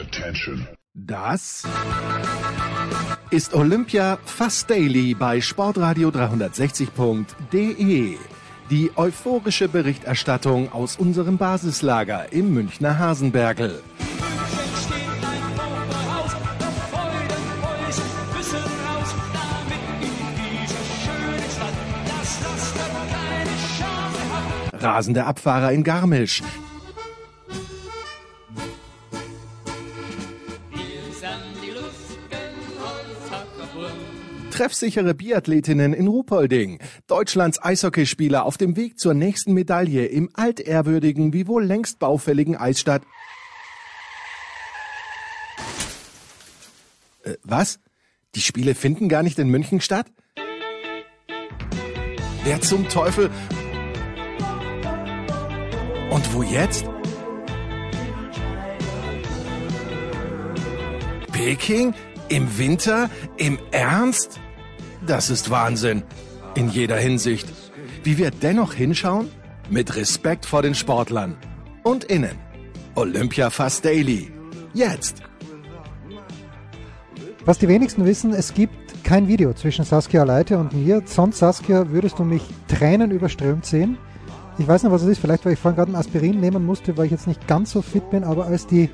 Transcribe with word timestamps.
Attention. 0.00 0.66
Das 0.94 1.64
ist 3.30 3.54
Olympia 3.54 4.18
Fast 4.24 4.70
Daily 4.70 5.14
bei 5.14 5.40
Sportradio 5.40 6.10
360.de. 6.10 8.16
Die 8.70 8.90
euphorische 8.96 9.68
Berichterstattung 9.68 10.72
aus 10.72 10.96
unserem 10.96 11.36
Basislager 11.36 12.32
im 12.32 12.54
Münchner 12.54 12.98
Hasenbergel. 12.98 13.82
Rasende 24.72 25.24
Abfahrer 25.24 25.72
in 25.72 25.82
Garmisch. 25.82 26.42
Treffsichere 34.58 35.14
Biathletinnen 35.14 35.92
in 35.92 36.08
Ruhpolding. 36.08 36.80
Deutschlands 37.06 37.62
Eishockeyspieler 37.62 38.44
auf 38.44 38.56
dem 38.56 38.74
Weg 38.74 38.98
zur 38.98 39.14
nächsten 39.14 39.52
Medaille 39.52 40.06
im 40.06 40.30
altehrwürdigen, 40.34 41.32
wie 41.32 41.46
wohl 41.46 41.64
längst 41.64 42.00
baufälligen 42.00 42.56
Eisstadt. 42.56 43.02
Äh, 47.22 47.34
was? 47.44 47.78
Die 48.34 48.40
Spiele 48.40 48.74
finden 48.74 49.08
gar 49.08 49.22
nicht 49.22 49.38
in 49.38 49.48
München 49.48 49.80
statt? 49.80 50.06
Wer 52.42 52.60
zum 52.60 52.88
Teufel? 52.88 53.30
Und 56.10 56.34
wo 56.34 56.42
jetzt? 56.42 56.84
Peking? 61.30 61.94
Im 62.28 62.58
Winter? 62.58 63.08
Im 63.36 63.60
Ernst? 63.70 64.40
Das 65.08 65.30
ist 65.30 65.48
Wahnsinn. 65.48 66.02
In 66.54 66.68
jeder 66.68 66.98
Hinsicht. 66.98 67.48
Wie 68.04 68.18
wir 68.18 68.30
dennoch 68.30 68.74
hinschauen? 68.74 69.30
Mit 69.70 69.96
Respekt 69.96 70.44
vor 70.44 70.60
den 70.60 70.74
Sportlern. 70.74 71.34
Und 71.82 72.04
innen. 72.04 72.36
Olympia 72.94 73.48
Fast 73.48 73.86
Daily. 73.86 74.30
Jetzt. 74.74 75.22
Was 77.46 77.56
die 77.56 77.68
wenigsten 77.68 78.04
wissen, 78.04 78.34
es 78.34 78.52
gibt 78.52 79.02
kein 79.02 79.28
Video 79.28 79.54
zwischen 79.54 79.86
Saskia 79.86 80.24
Leite 80.24 80.58
und 80.58 80.74
mir. 80.74 81.00
Sonst, 81.06 81.38
Saskia, 81.38 81.88
würdest 81.88 82.18
du 82.18 82.24
mich 82.24 82.42
Tränen 82.66 83.10
überströmt 83.10 83.64
sehen. 83.64 83.96
Ich 84.58 84.68
weiß 84.68 84.82
nicht, 84.82 84.92
was 84.92 85.04
es 85.04 85.08
ist. 85.08 85.20
Vielleicht, 85.20 85.46
weil 85.46 85.54
ich 85.54 85.58
vorhin 85.58 85.76
gerade 85.76 85.90
ein 85.90 85.96
Aspirin 85.96 86.38
nehmen 86.38 86.66
musste, 86.66 86.98
weil 86.98 87.06
ich 87.06 87.12
jetzt 87.12 87.26
nicht 87.26 87.46
ganz 87.46 87.70
so 87.70 87.80
fit 87.80 88.10
bin. 88.10 88.24
Aber 88.24 88.44
als 88.44 88.66
die 88.66 88.90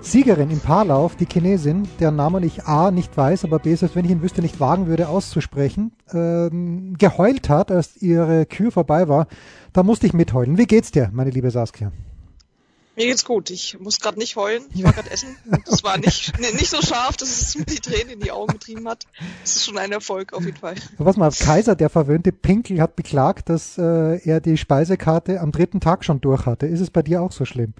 Siegerin 0.00 0.50
im 0.50 0.60
Paarlauf, 0.60 1.16
die 1.16 1.26
Chinesin, 1.30 1.88
deren 2.00 2.16
Namen 2.16 2.42
ich 2.42 2.64
A 2.64 2.90
nicht 2.90 3.16
weiß, 3.16 3.44
aber 3.44 3.58
B, 3.58 3.74
selbst 3.74 3.96
wenn 3.96 4.04
ich 4.04 4.10
ihn 4.10 4.22
wüsste, 4.22 4.40
nicht 4.40 4.60
wagen 4.60 4.86
würde 4.86 5.08
auszusprechen, 5.08 5.92
ähm, 6.12 6.96
geheult 6.98 7.48
hat, 7.48 7.70
als 7.70 8.00
ihre 8.00 8.46
Kür 8.46 8.70
vorbei 8.70 9.08
war, 9.08 9.26
da 9.72 9.82
musste 9.82 10.06
ich 10.06 10.12
mitheulen. 10.14 10.56
Wie 10.56 10.66
geht's 10.66 10.92
dir, 10.92 11.10
meine 11.12 11.30
liebe 11.30 11.50
Saskia? 11.50 11.92
Mir 12.98 13.06
geht's 13.06 13.24
gut. 13.24 13.50
Ich 13.50 13.78
muss 13.78 14.00
gerade 14.00 14.18
nicht 14.18 14.34
heulen. 14.34 14.64
Ich 14.74 14.82
war 14.82 14.92
gerade 14.92 15.08
essen. 15.12 15.36
Das 15.66 15.84
war 15.84 15.98
nicht, 15.98 16.36
nicht 16.54 16.68
so 16.68 16.82
scharf, 16.82 17.16
dass 17.16 17.40
es 17.40 17.56
mir 17.56 17.64
die 17.64 17.78
Tränen 17.78 18.14
in 18.14 18.20
die 18.20 18.32
Augen 18.32 18.54
getrieben 18.54 18.88
hat. 18.88 19.06
Das 19.42 19.54
ist 19.54 19.66
schon 19.66 19.78
ein 19.78 19.92
Erfolg 19.92 20.32
auf 20.32 20.44
jeden 20.44 20.56
Fall. 20.56 20.74
Was 20.96 21.16
mal, 21.16 21.30
Kaiser, 21.30 21.76
der 21.76 21.90
verwöhnte 21.90 22.32
Pinkel, 22.32 22.80
hat 22.80 22.96
beklagt, 22.96 23.50
dass 23.50 23.78
äh, 23.78 24.18
er 24.28 24.40
die 24.40 24.56
Speisekarte 24.56 25.40
am 25.40 25.52
dritten 25.52 25.78
Tag 25.78 26.04
schon 26.04 26.20
durch 26.20 26.44
hatte. 26.44 26.66
Ist 26.66 26.80
es 26.80 26.90
bei 26.90 27.02
dir 27.02 27.22
auch 27.22 27.30
so 27.30 27.44
schlimm? 27.44 27.72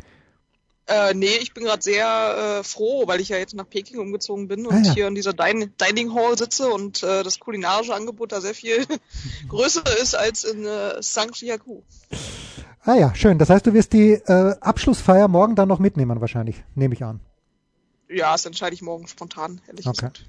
Äh, 0.89 1.13
nee, 1.13 1.37
ich 1.41 1.53
bin 1.53 1.65
gerade 1.65 1.83
sehr 1.83 2.61
äh, 2.61 2.65
froh, 2.65 3.07
weil 3.07 3.21
ich 3.21 3.29
ja 3.29 3.37
jetzt 3.37 3.55
nach 3.55 3.69
Peking 3.69 3.99
umgezogen 3.99 4.49
bin 4.49 4.67
und 4.67 4.75
ah, 4.75 4.83
ja. 4.83 4.95
hier 4.95 5.07
in 5.07 5.15
dieser 5.15 5.35
Din 5.35 5.73
Dining 5.79 6.15
Hall 6.15 6.39
sitze 6.39 6.69
und 6.71 7.03
äh, 7.03 7.23
das 7.23 7.39
kulinarische 7.39 7.95
Angebot 7.95 8.33
da 8.33 8.41
sehr 8.41 8.55
viel 8.55 8.87
größer 9.49 9.85
ist 10.01 10.15
als 10.15 10.45
in 10.45 10.65
äh, 10.65 11.03
Sanxiaku. 11.03 11.83
Ah 12.85 12.95
ja, 12.95 13.15
schön. 13.15 13.37
Das 13.37 13.51
heißt, 13.51 13.67
du 13.67 13.75
wirst 13.75 13.93
die 13.93 14.13
äh, 14.13 14.55
Abschlussfeier 14.61 15.29
morgen 15.29 15.57
dann 15.57 15.69
noch 15.69 15.79
mitnehmen 15.79 16.23
wahrscheinlich, 16.23 16.65
nehme 16.75 16.95
ich 16.95 17.05
an. 17.05 17.21
Ja, 18.09 18.33
das 18.33 18.47
entscheide 18.47 18.73
ich 18.73 18.81
morgen 18.81 19.07
spontan, 19.09 19.61
ehrlich 19.69 19.87
okay. 19.87 19.97
gesagt. 19.97 20.25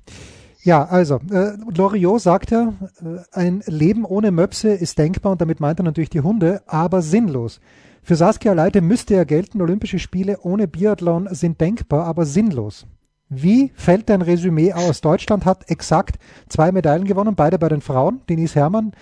Ja, 0.61 0.83
also, 0.83 1.21
äh, 1.31 1.53
Loriot 1.73 2.21
sagt 2.21 2.51
ja, 2.51 2.73
äh, 3.01 3.19
ein 3.31 3.63
Leben 3.65 4.03
ohne 4.03 4.31
Möpse 4.31 4.73
ist 4.73 4.97
denkbar 4.97 5.31
und 5.31 5.39
damit 5.39 5.61
meint 5.61 5.79
er 5.79 5.83
natürlich 5.83 6.09
die 6.09 6.19
Hunde, 6.19 6.61
aber 6.67 7.01
sinnlos. 7.01 7.61
Für 8.03 8.15
Saskia 8.15 8.53
Leite 8.53 8.81
müsste 8.81 9.15
ja 9.15 9.23
gelten, 9.23 9.61
Olympische 9.61 9.99
Spiele 9.99 10.39
ohne 10.41 10.67
Biathlon 10.67 11.27
sind 11.31 11.61
denkbar, 11.61 12.05
aber 12.05 12.25
sinnlos. 12.25 12.85
Wie 13.29 13.71
fällt 13.75 14.09
dein 14.09 14.23
Resümee 14.23 14.73
aus? 14.73 15.01
Deutschland 15.01 15.45
hat 15.45 15.69
exakt 15.69 16.17
zwei 16.47 16.71
Medaillen 16.71 17.05
gewonnen, 17.05 17.35
beide 17.35 17.59
bei 17.59 17.69
den 17.69 17.81
Frauen. 17.81 18.21
Denise 18.27 18.55
Herrmann 18.55 18.93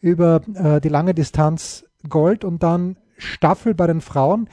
über 0.00 0.40
äh, 0.54 0.80
die 0.80 0.88
lange 0.88 1.14
Distanz 1.14 1.84
Gold 2.08 2.44
und 2.44 2.62
dann 2.62 2.96
Staffel 3.16 3.74
bei 3.74 3.86
den 3.86 4.00
Frauen. 4.00 4.48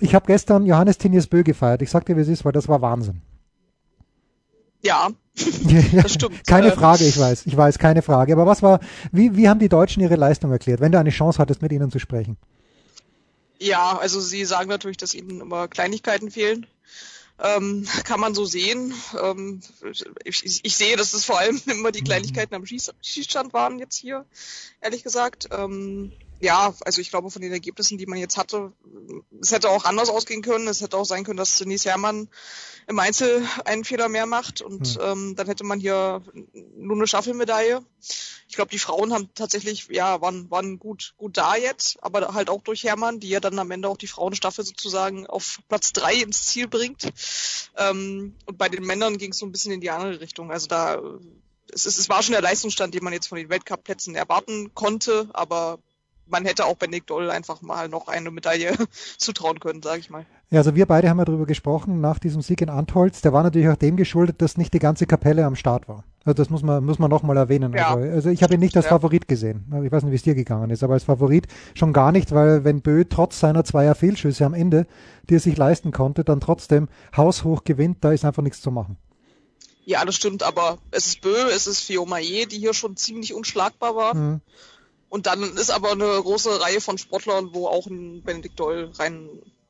Ich 0.00 0.14
habe 0.14 0.26
gestern 0.26 0.66
Johannes 0.66 0.98
Tinius 0.98 1.26
Bö 1.28 1.42
gefeiert. 1.42 1.82
Ich 1.82 1.90
sagte, 1.90 2.16
wie 2.16 2.20
es 2.20 2.28
ist, 2.28 2.44
weil 2.44 2.52
das 2.52 2.68
war 2.68 2.82
Wahnsinn. 2.82 3.22
Ja, 4.82 5.08
das 5.92 6.14
stimmt. 6.14 6.46
keine 6.46 6.68
ähm, 6.68 6.74
Frage, 6.74 7.04
ich 7.04 7.18
weiß, 7.18 7.46
ich 7.46 7.56
weiß, 7.56 7.78
keine 7.78 8.02
Frage. 8.02 8.32
Aber 8.32 8.46
was 8.46 8.62
war, 8.62 8.80
wie, 9.10 9.36
wie 9.36 9.48
haben 9.48 9.58
die 9.58 9.68
Deutschen 9.68 10.02
ihre 10.02 10.16
Leistung 10.16 10.50
erklärt, 10.50 10.80
wenn 10.80 10.92
du 10.92 10.98
eine 10.98 11.10
Chance 11.10 11.38
hattest, 11.38 11.62
mit 11.62 11.72
ihnen 11.72 11.90
zu 11.90 11.98
sprechen? 11.98 12.36
Ja, 13.58 13.96
also 13.98 14.20
sie 14.20 14.44
sagen 14.44 14.68
natürlich, 14.68 14.96
dass 14.96 15.14
ihnen 15.14 15.40
immer 15.40 15.68
Kleinigkeiten 15.68 16.30
fehlen. 16.30 16.66
Ähm, 17.38 17.86
kann 18.04 18.20
man 18.20 18.34
so 18.34 18.44
sehen. 18.44 18.94
Ähm, 19.20 19.60
ich, 20.24 20.64
ich, 20.64 20.76
sehe, 20.76 20.96
dass 20.96 21.12
es 21.12 21.24
vor 21.24 21.38
allem 21.38 21.60
immer 21.66 21.92
die 21.92 22.04
Kleinigkeiten 22.04 22.54
am 22.54 22.66
Schieß, 22.66 22.92
Schießstand 23.02 23.52
waren 23.52 23.78
jetzt 23.78 23.96
hier, 23.96 24.24
ehrlich 24.80 25.02
gesagt. 25.02 25.48
Ähm, 25.52 26.12
ja, 26.38 26.74
also 26.84 27.00
ich 27.00 27.10
glaube 27.10 27.30
von 27.30 27.40
den 27.40 27.52
Ergebnissen, 27.52 27.96
die 27.96 28.06
man 28.06 28.18
jetzt 28.18 28.36
hatte, 28.36 28.72
es 29.40 29.52
hätte 29.52 29.70
auch 29.70 29.84
anders 29.84 30.10
ausgehen 30.10 30.42
können. 30.42 30.68
Es 30.68 30.82
hätte 30.82 30.96
auch 30.98 31.06
sein 31.06 31.24
können, 31.24 31.38
dass 31.38 31.56
Denise 31.56 31.88
Herrmann 31.88 32.28
im 32.86 32.98
Einzel 32.98 33.46
einen 33.64 33.84
Fehler 33.84 34.08
mehr 34.08 34.26
macht 34.26 34.60
und 34.60 34.96
mhm. 34.96 35.02
ähm, 35.02 35.36
dann 35.36 35.46
hätte 35.46 35.64
man 35.64 35.80
hier 35.80 36.22
nur 36.76 36.96
eine 36.96 37.06
Staffelmedaille. 37.06 37.82
Ich 38.56 38.58
glaube, 38.58 38.70
die 38.70 38.78
Frauen 38.78 39.12
haben 39.12 39.28
tatsächlich, 39.34 39.88
ja, 39.90 40.22
waren, 40.22 40.50
waren 40.50 40.78
gut, 40.78 41.12
gut 41.18 41.36
da 41.36 41.56
jetzt, 41.56 42.02
aber 42.02 42.32
halt 42.32 42.48
auch 42.48 42.62
durch 42.62 42.84
Herrmann, 42.84 43.20
die 43.20 43.28
ja 43.28 43.38
dann 43.38 43.58
am 43.58 43.70
Ende 43.70 43.86
auch 43.86 43.98
die 43.98 44.06
Frauenstaffel 44.06 44.64
sozusagen 44.64 45.26
auf 45.26 45.58
Platz 45.68 45.92
drei 45.92 46.14
ins 46.14 46.46
Ziel 46.46 46.66
bringt. 46.66 47.12
Ähm, 47.76 48.34
und 48.46 48.56
bei 48.56 48.70
den 48.70 48.82
Männern 48.82 49.18
ging 49.18 49.32
es 49.32 49.38
so 49.40 49.44
ein 49.44 49.52
bisschen 49.52 49.72
in 49.72 49.82
die 49.82 49.90
andere 49.90 50.22
Richtung. 50.22 50.50
Also 50.50 50.68
da 50.68 51.02
es, 51.70 51.84
es, 51.84 51.98
es 51.98 52.08
war 52.08 52.22
schon 52.22 52.32
der 52.32 52.40
Leistungsstand, 52.40 52.94
den 52.94 53.04
man 53.04 53.12
jetzt 53.12 53.26
von 53.26 53.36
den 53.36 53.50
Weltcup-Plätzen 53.50 54.14
erwarten 54.14 54.72
konnte, 54.72 55.28
aber 55.34 55.78
man 56.26 56.46
hätte 56.46 56.64
auch 56.64 56.76
bei 56.76 56.86
Nick 56.86 57.06
Doll 57.06 57.30
einfach 57.30 57.60
mal 57.60 57.90
noch 57.90 58.08
eine 58.08 58.30
Medaille 58.30 58.72
zutrauen 59.18 59.60
können, 59.60 59.82
sage 59.82 60.00
ich 60.00 60.08
mal. 60.08 60.24
Ja, 60.48 60.60
also 60.60 60.74
wir 60.74 60.86
beide 60.86 61.10
haben 61.10 61.18
ja 61.18 61.26
darüber 61.26 61.44
gesprochen 61.44 62.00
nach 62.00 62.18
diesem 62.18 62.40
Sieg 62.40 62.62
in 62.62 62.70
Antholz. 62.70 63.20
Der 63.20 63.34
war 63.34 63.42
natürlich 63.42 63.68
auch 63.68 63.76
dem 63.76 63.98
geschuldet, 63.98 64.40
dass 64.40 64.56
nicht 64.56 64.72
die 64.72 64.78
ganze 64.78 65.06
Kapelle 65.06 65.44
am 65.44 65.56
Start 65.56 65.88
war. 65.88 66.04
Also 66.26 66.34
das 66.34 66.50
muss 66.50 66.62
man, 66.62 66.84
muss 66.84 66.98
man 66.98 67.08
nochmal 67.08 67.36
erwähnen. 67.36 67.72
Ja. 67.72 67.94
Also, 67.94 68.10
also, 68.10 68.30
ich 68.30 68.42
habe 68.42 68.54
ihn 68.54 68.60
nicht 68.60 68.76
als 68.76 68.86
ja. 68.86 68.90
Favorit 68.90 69.28
gesehen. 69.28 69.64
Ich 69.84 69.92
weiß 69.92 70.02
nicht, 70.02 70.10
wie 70.10 70.16
es 70.16 70.24
dir 70.24 70.34
gegangen 70.34 70.70
ist, 70.70 70.82
aber 70.82 70.94
als 70.94 71.04
Favorit 71.04 71.46
schon 71.74 71.92
gar 71.92 72.10
nicht, 72.10 72.34
weil 72.34 72.64
wenn 72.64 72.82
Bö 72.82 73.04
trotz 73.08 73.38
seiner 73.38 73.62
zweier 73.62 73.94
Fehlschüsse 73.94 74.44
am 74.44 74.52
Ende, 74.52 74.88
die 75.30 75.36
er 75.36 75.40
sich 75.40 75.56
leisten 75.56 75.92
konnte, 75.92 76.24
dann 76.24 76.40
trotzdem 76.40 76.88
haushoch 77.16 77.62
gewinnt, 77.62 77.98
da 78.00 78.10
ist 78.10 78.24
einfach 78.24 78.42
nichts 78.42 78.60
zu 78.60 78.72
machen. 78.72 78.96
Ja, 79.84 80.04
das 80.04 80.16
stimmt, 80.16 80.42
aber 80.42 80.78
es 80.90 81.06
ist 81.06 81.20
Bö, 81.20 81.32
es 81.54 81.68
ist 81.68 81.80
Fiomaye, 81.80 82.46
die 82.46 82.58
hier 82.58 82.74
schon 82.74 82.96
ziemlich 82.96 83.32
unschlagbar 83.32 83.94
war. 83.94 84.14
Mhm. 84.14 84.40
Und 85.08 85.26
dann 85.26 85.44
ist 85.44 85.70
aber 85.70 85.92
eine 85.92 86.04
große 86.04 86.60
Reihe 86.60 86.80
von 86.80 86.98
Sportlern, 86.98 87.50
wo 87.52 87.68
auch 87.68 87.86
ein 87.86 88.24
Benedikt 88.24 88.58
Doll 88.58 88.90
rein 88.98 89.28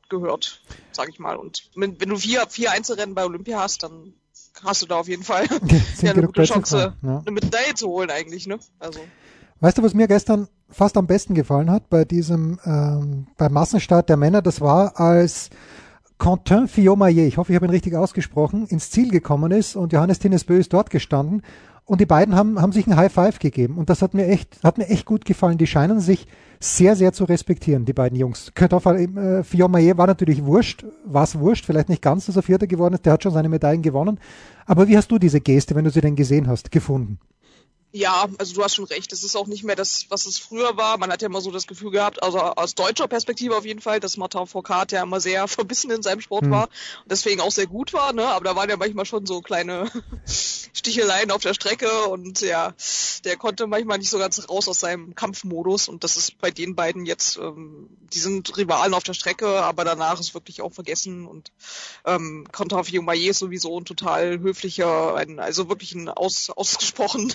gehört, 0.09 0.63
sag 0.91 1.09
ich 1.09 1.19
mal. 1.19 1.35
Und 1.35 1.69
wenn, 1.75 2.01
wenn 2.01 2.09
du 2.09 2.17
vier, 2.17 2.47
vier 2.49 2.71
Einzelrennen 2.71 3.13
bei 3.13 3.25
Olympia 3.25 3.59
hast, 3.59 3.83
dann 3.83 4.15
hast 4.63 4.81
du 4.81 4.85
da 4.85 4.95
auf 4.95 5.07
jeden 5.07 5.23
Fall 5.23 5.45
ja, 6.01 6.11
eine 6.11 6.23
gute 6.23 6.43
Chance, 6.43 6.93
ja. 7.01 7.19
eine 7.25 7.31
Medaille 7.31 7.73
zu 7.75 7.87
holen 7.87 8.09
eigentlich, 8.09 8.47
ne? 8.47 8.59
Also. 8.79 8.99
Weißt 9.59 9.77
du, 9.77 9.83
was 9.83 9.93
mir 9.93 10.07
gestern 10.07 10.47
fast 10.69 10.97
am 10.97 11.07
besten 11.07 11.33
gefallen 11.33 11.71
hat 11.71 11.89
bei 11.89 12.05
diesem, 12.05 12.59
ähm, 12.65 13.27
beim 13.37 13.53
Massenstart 13.53 14.09
der 14.09 14.17
Männer, 14.17 14.41
das 14.41 14.61
war, 14.61 14.99
als 14.99 15.49
Quentin 16.19 16.67
Fillon-Maillet, 16.67 17.27
ich 17.27 17.37
hoffe, 17.37 17.51
ich 17.51 17.55
habe 17.55 17.67
ihn 17.67 17.71
richtig 17.71 17.95
ausgesprochen, 17.95 18.67
ins 18.67 18.91
Ziel 18.91 19.09
gekommen 19.09 19.51
ist 19.51 19.75
und 19.75 19.93
Johannes 19.93 20.19
Tinnesbö 20.19 20.57
ist 20.57 20.73
dort 20.73 20.89
gestanden 20.89 21.41
und 21.87 22.01
die 22.01 22.05
beiden 22.05 22.35
haben, 22.35 22.61
haben 22.61 22.73
sich 22.73 22.85
ein 22.85 22.97
High 22.97 23.11
Five 23.11 23.39
gegeben. 23.39 23.77
Und 23.77 23.89
das 23.89 24.01
hat 24.01 24.13
mir 24.13 24.27
echt, 24.27 24.61
hat 24.63 24.77
mir 24.77 24.89
echt 24.89 25.05
gut 25.05 25.23
gefallen. 25.23 25.57
Die 25.57 25.67
scheinen 25.67 26.01
sich 26.01 26.27
sehr, 26.59 26.97
sehr 26.97 27.13
zu 27.13 27.23
respektieren, 27.23 27.85
die 27.85 27.93
beiden 27.93 28.19
Jungs. 28.19 28.51
Kartoffel, 28.53 29.17
äh, 29.17 29.43
Fillon-Maillet 29.43 29.97
war 29.97 30.05
natürlich 30.05 30.43
wurscht, 30.43 30.85
war 31.05 31.23
es 31.23 31.39
wurscht, 31.39 31.65
vielleicht 31.65 31.87
nicht 31.87 32.01
ganz, 32.01 32.25
dass 32.25 32.35
er 32.35 32.43
Vierter 32.43 32.67
geworden 32.67 32.95
ist, 32.95 33.05
der 33.05 33.13
hat 33.13 33.23
schon 33.23 33.31
seine 33.31 33.47
Medaillen 33.47 33.81
gewonnen. 33.81 34.19
Aber 34.65 34.87
wie 34.89 34.97
hast 34.97 35.09
du 35.11 35.17
diese 35.17 35.39
Geste, 35.39 35.75
wenn 35.75 35.85
du 35.85 35.91
sie 35.91 36.01
denn 36.01 36.17
gesehen 36.17 36.47
hast, 36.47 36.71
gefunden? 36.71 37.19
Ja, 37.93 38.27
also 38.37 38.53
du 38.53 38.63
hast 38.63 38.75
schon 38.75 38.85
recht. 38.85 39.13
Es 39.13 39.23
ist 39.23 39.35
auch 39.37 39.47
nicht 39.47 39.63
mehr 39.63 39.75
das, 39.75 40.07
was 40.09 40.25
es 40.25 40.37
früher 40.37 40.75
war. 40.75 40.97
Man 40.97 41.11
hat 41.11 41.21
ja 41.21 41.27
immer 41.27 41.39
so 41.39 41.51
das 41.51 41.67
Gefühl 41.67 41.91
gehabt, 41.91 42.21
also 42.21 42.39
aus 42.39 42.75
deutscher 42.75 43.07
Perspektive 43.07 43.55
auf 43.55 43.65
jeden 43.65 43.81
Fall, 43.81 44.01
dass 44.01 44.17
Martin 44.17 44.45
Foucault 44.45 44.91
ja 44.91 45.03
immer 45.03 45.21
sehr 45.21 45.47
verbissen 45.47 45.89
in 45.91 46.03
seinem 46.03 46.21
Sport 46.21 46.45
mhm. 46.45 46.51
war 46.51 46.63
und 46.63 47.11
deswegen 47.11 47.39
auch 47.39 47.51
sehr 47.51 47.67
gut 47.67 47.93
war. 47.93 48.11
Ne? 48.11 48.27
Aber 48.27 48.43
da 48.43 48.55
waren 48.55 48.69
ja 48.69 48.77
manchmal 48.77 49.05
schon 49.05 49.25
so 49.25 49.41
kleine 49.41 49.89
Sticheleien 50.73 51.31
auf 51.31 51.41
der 51.41 51.53
Strecke 51.53 52.03
und 52.03 52.41
ja, 52.41 52.73
der 53.23 53.37
konnte 53.37 53.67
manchmal 53.67 53.97
nicht 53.97 54.09
so 54.09 54.19
ganz 54.19 54.47
raus 54.49 54.67
aus 54.67 54.81
seinem 54.81 55.15
Kampfmodus 55.15 55.87
und 55.87 56.03
das 56.03 56.17
ist 56.17 56.37
bei 56.39 56.51
den 56.51 56.75
beiden 56.75 57.05
jetzt, 57.05 57.37
ähm, 57.37 57.89
die 58.13 58.19
sind 58.19 58.55
Rivalen 58.57 58.93
auf 58.93 59.03
der 59.03 59.13
Strecke, 59.13 59.63
aber 59.63 59.85
danach 59.85 60.19
ist 60.19 60.33
wirklich 60.33 60.61
auch 60.61 60.73
vergessen 60.73 61.25
und 61.25 61.51
ähm, 62.05 62.45
Contra 62.51 62.83
Maillet 63.01 63.29
ist 63.29 63.39
sowieso 63.39 63.79
ein 63.79 63.85
total 63.85 64.39
höflicher, 64.39 65.15
ein, 65.15 65.39
also 65.39 65.67
wirklich 65.67 65.95
ein 65.95 66.09
aus, 66.09 66.49
ausgesprochen 66.51 67.33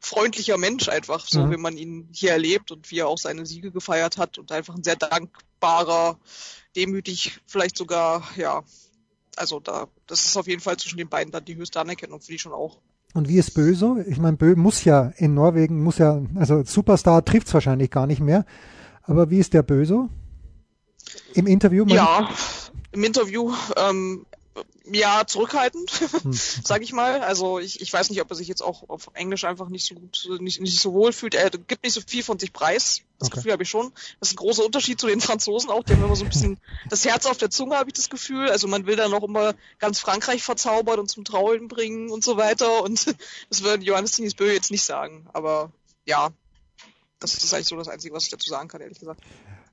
freundlicher 0.00 0.56
Mensch 0.56 0.88
einfach, 0.88 1.26
so 1.26 1.46
mhm. 1.46 1.50
wie 1.52 1.56
man 1.56 1.76
ihn 1.76 2.08
hier 2.12 2.32
erlebt 2.32 2.72
und 2.72 2.90
wie 2.90 3.00
er 3.00 3.08
auch 3.08 3.18
seine 3.18 3.46
Siege 3.46 3.70
gefeiert 3.70 4.16
hat 4.16 4.38
und 4.38 4.50
einfach 4.50 4.74
ein 4.74 4.82
sehr 4.82 4.96
dankbarer, 4.96 6.18
demütig, 6.74 7.40
vielleicht 7.46 7.76
sogar, 7.76 8.22
ja, 8.36 8.62
also 9.36 9.60
da, 9.60 9.86
das 10.06 10.24
ist 10.24 10.36
auf 10.36 10.46
jeden 10.46 10.60
Fall 10.62 10.76
zwischen 10.78 10.96
den 10.96 11.08
beiden 11.08 11.30
dann 11.30 11.44
die 11.44 11.56
höchste 11.56 11.80
Anerkennung 11.80 12.20
für 12.20 12.32
die 12.32 12.38
schon 12.38 12.52
auch. 12.52 12.78
Und 13.12 13.28
wie 13.28 13.38
ist 13.38 13.54
Bö 13.54 13.74
so? 13.74 13.98
Ich 14.06 14.18
meine, 14.18 14.36
Bö 14.36 14.54
muss 14.56 14.84
ja 14.84 15.12
in 15.16 15.34
Norwegen, 15.34 15.82
muss 15.82 15.98
ja, 15.98 16.22
also 16.36 16.62
Superstar 16.64 17.24
trifft 17.24 17.48
es 17.48 17.54
wahrscheinlich 17.54 17.90
gar 17.90 18.06
nicht 18.06 18.20
mehr. 18.20 18.46
Aber 19.02 19.30
wie 19.30 19.38
ist 19.38 19.52
der 19.52 19.62
Bö 19.62 19.84
so? 19.84 20.08
Im 21.34 21.46
Interview? 21.46 21.84
Ja, 21.88 22.30
im 22.92 23.02
Interview. 23.02 23.52
Ähm, 23.76 24.26
ja, 24.92 25.26
zurückhaltend, 25.26 25.90
hm. 26.22 26.32
sage 26.32 26.84
ich 26.84 26.92
mal. 26.92 27.20
Also 27.20 27.58
ich, 27.58 27.80
ich 27.80 27.92
weiß 27.92 28.10
nicht, 28.10 28.20
ob 28.20 28.30
er 28.30 28.36
sich 28.36 28.48
jetzt 28.48 28.62
auch 28.62 28.88
auf 28.88 29.10
Englisch 29.14 29.44
einfach 29.44 29.68
nicht 29.68 29.86
so 29.86 29.94
gut, 29.94 30.26
nicht, 30.40 30.60
nicht 30.60 30.80
so 30.80 30.92
wohl 30.92 31.12
fühlt. 31.12 31.34
Er 31.34 31.50
gibt 31.50 31.82
nicht 31.82 31.92
so 31.92 32.00
viel 32.06 32.22
von 32.22 32.38
sich 32.38 32.52
preis. 32.52 33.02
Das 33.18 33.28
okay. 33.28 33.36
Gefühl 33.36 33.52
habe 33.52 33.62
ich 33.62 33.68
schon. 33.68 33.92
Das 34.18 34.30
ist 34.30 34.34
ein 34.34 34.36
großer 34.36 34.64
Unterschied 34.64 35.00
zu 35.00 35.06
den 35.06 35.20
Franzosen 35.20 35.70
auch. 35.70 35.84
Die 35.84 35.92
haben 35.92 36.02
immer 36.02 36.16
so 36.16 36.24
ein 36.24 36.30
bisschen 36.30 36.58
das 36.88 37.04
Herz 37.04 37.26
auf 37.26 37.36
der 37.36 37.50
Zunge, 37.50 37.76
habe 37.76 37.90
ich 37.90 37.94
das 37.94 38.08
Gefühl. 38.08 38.50
Also 38.50 38.66
man 38.66 38.86
will 38.86 38.96
dann 38.96 39.12
auch 39.12 39.24
immer 39.24 39.54
ganz 39.78 40.00
Frankreich 40.00 40.42
verzaubern 40.42 40.98
und 40.98 41.10
zum 41.10 41.24
Traulen 41.24 41.68
bringen 41.68 42.10
und 42.10 42.24
so 42.24 42.36
weiter. 42.36 42.82
Und 42.82 43.14
das 43.50 43.62
würden 43.62 43.82
Johannes 43.82 44.12
Tinis 44.12 44.34
Bö 44.34 44.50
jetzt 44.50 44.70
nicht 44.70 44.84
sagen. 44.84 45.26
Aber 45.32 45.70
ja, 46.06 46.30
das 47.20 47.34
ist 47.34 47.52
eigentlich 47.52 47.68
so 47.68 47.76
das 47.76 47.88
Einzige, 47.88 48.14
was 48.14 48.24
ich 48.24 48.30
dazu 48.30 48.48
sagen 48.48 48.68
kann, 48.68 48.80
ehrlich 48.80 48.98
gesagt. 48.98 49.20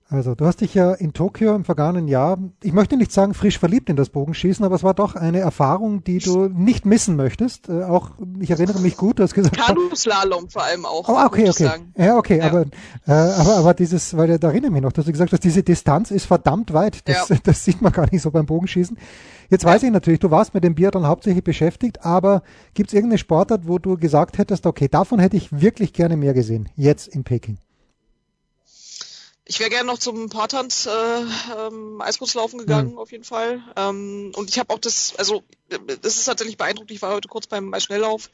Also, 0.09 0.35
du 0.35 0.45
hast 0.45 0.61
dich 0.61 0.73
ja 0.73 0.93
in 0.93 1.11
Tokio 1.11 1.53
im 1.53 1.65
vergangenen 1.65 2.07
Jahr, 2.07 2.37
ich 2.63 2.71
möchte 2.71 2.95
nicht 2.95 3.11
sagen 3.11 3.33
frisch 3.33 3.59
verliebt 3.59 3.89
in 3.89 3.97
das 3.97 4.07
Bogenschießen, 4.09 4.63
aber 4.63 4.75
es 4.75 4.83
war 4.83 4.93
doch 4.93 5.15
eine 5.15 5.39
Erfahrung, 5.39 6.01
die 6.05 6.19
du 6.19 6.47
nicht 6.47 6.85
missen 6.85 7.17
möchtest. 7.17 7.67
Äh, 7.67 7.83
auch, 7.83 8.11
ich 8.39 8.49
erinnere 8.49 8.79
mich 8.79 8.95
gut, 8.95 9.19
du 9.19 9.23
hast 9.23 9.33
gesagt. 9.33 9.57
Kanu-Slalom 9.57 10.49
vor 10.49 10.63
allem 10.63 10.85
auch. 10.85 11.09
Oh, 11.09 11.25
okay, 11.25 11.49
okay. 11.49 11.69
Ja, 11.97 12.17
okay, 12.17 12.37
ja. 12.37 12.45
Aber, 12.45 12.61
äh, 13.05 13.11
aber, 13.11 13.57
aber 13.57 13.73
dieses, 13.73 14.15
weil 14.15 14.39
da 14.39 14.47
erinnere 14.47 14.69
ich 14.69 14.73
mich 14.73 14.81
noch, 14.81 14.93
dass 14.93 15.05
du 15.05 15.11
gesagt 15.11 15.33
hast, 15.33 15.43
diese 15.43 15.61
Distanz 15.61 16.11
ist 16.11 16.25
verdammt 16.25 16.73
weit. 16.73 17.05
Das, 17.09 17.27
ja. 17.27 17.35
das 17.43 17.65
sieht 17.65 17.81
man 17.81 17.91
gar 17.91 18.09
nicht 18.09 18.21
so 18.21 18.31
beim 18.31 18.45
Bogenschießen. 18.45 18.97
Jetzt 19.49 19.65
weiß 19.65 19.83
ich 19.83 19.91
natürlich, 19.91 20.21
du 20.21 20.31
warst 20.31 20.53
mit 20.53 20.63
dem 20.63 20.75
Biathlon 20.75 21.05
hauptsächlich 21.05 21.43
beschäftigt, 21.43 22.05
aber 22.05 22.43
gibt 22.73 22.89
es 22.89 22.93
irgendeine 22.93 23.17
Sportart, 23.17 23.67
wo 23.67 23.77
du 23.77 23.97
gesagt 23.97 24.37
hättest, 24.37 24.65
okay, 24.65 24.87
davon 24.87 25.19
hätte 25.19 25.35
ich 25.35 25.61
wirklich 25.61 25.91
gerne 25.91 26.15
mehr 26.15 26.33
gesehen, 26.33 26.69
jetzt 26.75 27.07
in 27.07 27.25
Peking? 27.25 27.57
Ich 29.49 29.61
wäre 29.61 29.69
gerne 29.69 29.85
noch 29.85 29.97
zum 29.97 30.29
Paartanz 30.29 30.87
äh, 30.87 30.89
ähm, 31.57 32.01
Eiskurzlaufen 32.01 32.59
gegangen, 32.59 32.91
mhm. 32.91 32.97
auf 32.97 33.11
jeden 33.11 33.23
Fall. 33.23 33.63
Ähm, 33.77 34.33
und 34.35 34.49
ich 34.49 34.59
habe 34.59 34.73
auch 34.73 34.79
das, 34.79 35.15
also 35.17 35.43
das 35.69 36.17
ist 36.17 36.25
tatsächlich 36.25 36.57
beeindruckend. 36.57 36.91
Ich 36.91 37.01
war 37.01 37.13
heute 37.13 37.29
kurz 37.29 37.47
beim 37.47 37.73
Eisschnelllauf, 37.73 38.29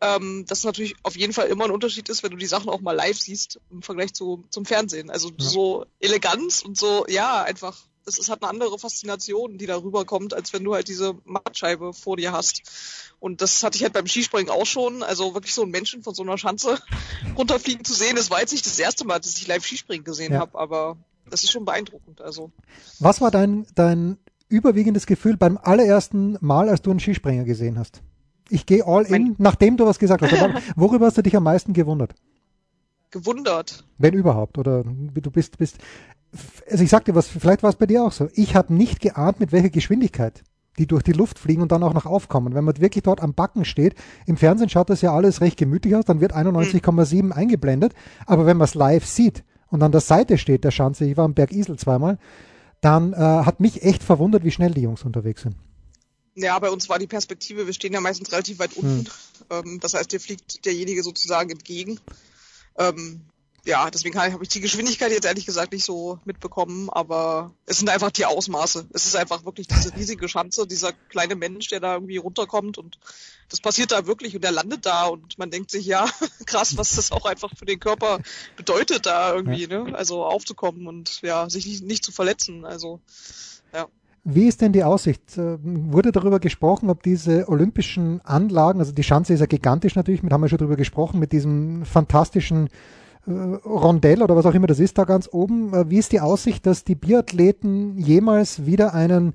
ähm, 0.00 0.46
dass 0.46 0.64
natürlich 0.64 0.96
auf 1.04 1.16
jeden 1.16 1.32
Fall 1.32 1.46
immer 1.46 1.64
ein 1.64 1.70
Unterschied 1.70 2.08
ist, 2.08 2.24
wenn 2.24 2.32
du 2.32 2.36
die 2.36 2.46
Sachen 2.46 2.70
auch 2.70 2.80
mal 2.80 2.92
live 2.92 3.18
siehst 3.18 3.60
im 3.70 3.82
Vergleich 3.82 4.14
zu 4.14 4.44
zum 4.50 4.64
Fernsehen. 4.64 5.10
Also 5.10 5.28
ja. 5.28 5.34
so 5.38 5.86
Eleganz 6.00 6.62
und 6.62 6.76
so, 6.76 7.06
ja, 7.08 7.42
einfach 7.42 7.76
es, 8.08 8.18
es 8.18 8.28
hat 8.28 8.42
eine 8.42 8.50
andere 8.50 8.78
Faszination, 8.78 9.58
die 9.58 9.66
darüber 9.66 10.04
kommt, 10.04 10.34
als 10.34 10.52
wenn 10.52 10.64
du 10.64 10.74
halt 10.74 10.88
diese 10.88 11.14
Mattscheibe 11.24 11.92
vor 11.92 12.16
dir 12.16 12.32
hast. 12.32 12.62
Und 13.20 13.42
das 13.42 13.62
hatte 13.62 13.76
ich 13.76 13.82
halt 13.82 13.92
beim 13.92 14.06
Skispringen 14.06 14.50
auch 14.50 14.66
schon. 14.66 15.02
Also 15.02 15.34
wirklich 15.34 15.54
so 15.54 15.62
einen 15.62 15.70
Menschen 15.70 16.02
von 16.02 16.14
so 16.14 16.22
einer 16.22 16.38
Schanze 16.38 16.78
runterfliegen 17.36 17.84
zu 17.84 17.94
sehen, 17.94 18.16
das 18.16 18.30
war 18.30 18.40
jetzt 18.40 18.52
nicht 18.52 18.66
das 18.66 18.78
erste 18.78 19.06
Mal, 19.06 19.20
dass 19.20 19.38
ich 19.38 19.46
live 19.46 19.64
Skispringen 19.64 20.04
gesehen 20.04 20.32
ja. 20.32 20.40
habe, 20.40 20.58
aber 20.58 20.96
das 21.30 21.44
ist 21.44 21.52
schon 21.52 21.64
beeindruckend. 21.64 22.20
Also. 22.20 22.50
Was 22.98 23.20
war 23.20 23.30
dein, 23.30 23.66
dein 23.74 24.18
überwiegendes 24.48 25.06
Gefühl 25.06 25.36
beim 25.36 25.58
allerersten 25.58 26.38
Mal, 26.40 26.68
als 26.68 26.82
du 26.82 26.90
einen 26.90 27.00
Skispringer 27.00 27.44
gesehen 27.44 27.78
hast? 27.78 28.02
Ich 28.50 28.64
gehe 28.64 28.86
all 28.86 29.04
in, 29.04 29.34
nachdem 29.38 29.76
du 29.76 29.84
was 29.84 29.98
gesagt 29.98 30.22
hast. 30.22 30.32
worüber 30.76 31.06
hast 31.06 31.18
du 31.18 31.22
dich 31.22 31.36
am 31.36 31.42
meisten 31.42 31.74
gewundert? 31.74 32.14
Gewundert. 33.10 33.84
Wenn 33.98 34.14
überhaupt, 34.14 34.58
oder 34.58 34.84
du 34.84 35.30
bist, 35.30 35.58
bist 35.58 35.78
also 36.70 36.84
ich 36.84 36.90
sagte 36.90 37.14
was, 37.14 37.28
vielleicht 37.28 37.62
war 37.62 37.70
es 37.70 37.76
bei 37.76 37.86
dir 37.86 38.04
auch 38.04 38.12
so. 38.12 38.28
Ich 38.34 38.54
habe 38.54 38.74
nicht 38.74 39.00
geahnt, 39.00 39.40
mit 39.40 39.52
welcher 39.52 39.70
Geschwindigkeit 39.70 40.42
die 40.78 40.86
durch 40.86 41.02
die 41.02 41.12
Luft 41.12 41.38
fliegen 41.38 41.62
und 41.62 41.72
dann 41.72 41.82
auch 41.82 41.92
noch 41.92 42.06
aufkommen. 42.06 42.54
Wenn 42.54 42.64
man 42.64 42.78
wirklich 42.78 43.02
dort 43.02 43.20
am 43.20 43.34
Backen 43.34 43.64
steht, 43.64 43.94
im 44.26 44.36
Fernsehen 44.36 44.68
schaut 44.68 44.90
das 44.90 45.02
ja 45.02 45.12
alles 45.12 45.40
recht 45.40 45.56
gemütlich 45.56 45.96
aus, 45.96 46.04
dann 46.04 46.20
wird 46.20 46.34
91,7 46.34 47.22
mhm. 47.22 47.32
eingeblendet. 47.32 47.94
Aber 48.26 48.46
wenn 48.46 48.56
man 48.56 48.66
es 48.66 48.74
live 48.74 49.04
sieht 49.04 49.44
und 49.68 49.82
an 49.82 49.92
der 49.92 50.00
Seite 50.00 50.38
steht 50.38 50.64
der 50.64 50.70
Schanze, 50.70 51.04
ich 51.04 51.16
war 51.16 51.24
am 51.24 51.34
Berg 51.34 51.52
Isel 51.52 51.78
zweimal, 51.78 52.18
dann 52.80 53.12
äh, 53.12 53.16
hat 53.16 53.60
mich 53.60 53.82
echt 53.82 54.04
verwundert, 54.04 54.44
wie 54.44 54.52
schnell 54.52 54.72
die 54.72 54.82
Jungs 54.82 55.02
unterwegs 55.02 55.42
sind. 55.42 55.56
Ja, 56.36 56.56
bei 56.60 56.70
uns 56.70 56.88
war 56.88 57.00
die 57.00 57.08
Perspektive, 57.08 57.66
wir 57.66 57.72
stehen 57.72 57.92
ja 57.92 58.00
meistens 58.00 58.30
relativ 58.30 58.60
weit 58.60 58.76
unten. 58.76 59.08
Hm. 59.50 59.80
das 59.80 59.94
heißt, 59.94 60.12
dir 60.12 60.20
fliegt 60.20 60.64
derjenige 60.64 61.02
sozusagen 61.02 61.50
entgegen. 61.50 61.98
Ähm, 62.78 63.28
ja, 63.68 63.90
deswegen 63.90 64.18
habe 64.18 64.42
ich 64.42 64.48
die 64.48 64.62
Geschwindigkeit 64.62 65.10
jetzt 65.10 65.26
ehrlich 65.26 65.44
gesagt 65.44 65.72
nicht 65.72 65.84
so 65.84 66.18
mitbekommen, 66.24 66.88
aber 66.88 67.54
es 67.66 67.78
sind 67.78 67.90
einfach 67.90 68.10
die 68.10 68.24
Ausmaße. 68.24 68.88
Es 68.94 69.04
ist 69.04 69.14
einfach 69.14 69.44
wirklich 69.44 69.66
diese 69.66 69.94
riesige 69.94 70.26
Schanze, 70.26 70.66
dieser 70.66 70.92
kleine 71.10 71.34
Mensch, 71.34 71.68
der 71.68 71.80
da 71.80 71.92
irgendwie 71.92 72.16
runterkommt 72.16 72.78
und 72.78 72.98
das 73.50 73.60
passiert 73.60 73.92
da 73.92 74.06
wirklich 74.06 74.34
und 74.34 74.42
der 74.42 74.52
landet 74.52 74.86
da 74.86 75.06
und 75.06 75.38
man 75.38 75.50
denkt 75.50 75.70
sich, 75.70 75.84
ja, 75.84 76.08
krass, 76.46 76.78
was 76.78 76.94
das 76.96 77.12
auch 77.12 77.26
einfach 77.26 77.50
für 77.58 77.66
den 77.66 77.78
Körper 77.78 78.20
bedeutet, 78.56 79.04
da 79.04 79.34
irgendwie, 79.34 79.66
ne? 79.66 79.92
Also 79.94 80.24
aufzukommen 80.24 80.86
und 80.86 81.20
ja, 81.20 81.50
sich 81.50 81.66
nicht, 81.66 81.82
nicht 81.82 82.04
zu 82.04 82.12
verletzen. 82.12 82.64
Also, 82.64 83.00
ja. 83.74 83.86
Wie 84.30 84.46
ist 84.46 84.60
denn 84.60 84.74
die 84.74 84.84
Aussicht? 84.84 85.38
Äh, 85.38 85.56
wurde 85.62 86.12
darüber 86.12 86.38
gesprochen, 86.38 86.90
ob 86.90 87.02
diese 87.02 87.48
olympischen 87.48 88.20
Anlagen, 88.24 88.78
also 88.78 88.92
die 88.92 89.02
Schanze 89.02 89.32
ist 89.32 89.40
ja 89.40 89.46
gigantisch 89.46 89.94
natürlich, 89.94 90.22
mit 90.22 90.34
haben 90.34 90.42
wir 90.42 90.50
schon 90.50 90.58
darüber 90.58 90.76
gesprochen, 90.76 91.18
mit 91.18 91.32
diesem 91.32 91.86
fantastischen 91.86 92.68
äh, 93.26 93.30
Rondell 93.30 94.22
oder 94.22 94.36
was 94.36 94.44
auch 94.44 94.52
immer 94.52 94.66
das 94.66 94.80
ist, 94.80 94.98
da 94.98 95.04
ganz 95.04 95.30
oben. 95.32 95.72
Äh, 95.72 95.88
wie 95.88 95.96
ist 95.96 96.12
die 96.12 96.20
Aussicht, 96.20 96.66
dass 96.66 96.84
die 96.84 96.94
Biathleten 96.94 97.96
jemals 97.96 98.66
wieder 98.66 98.92
einen 98.92 99.32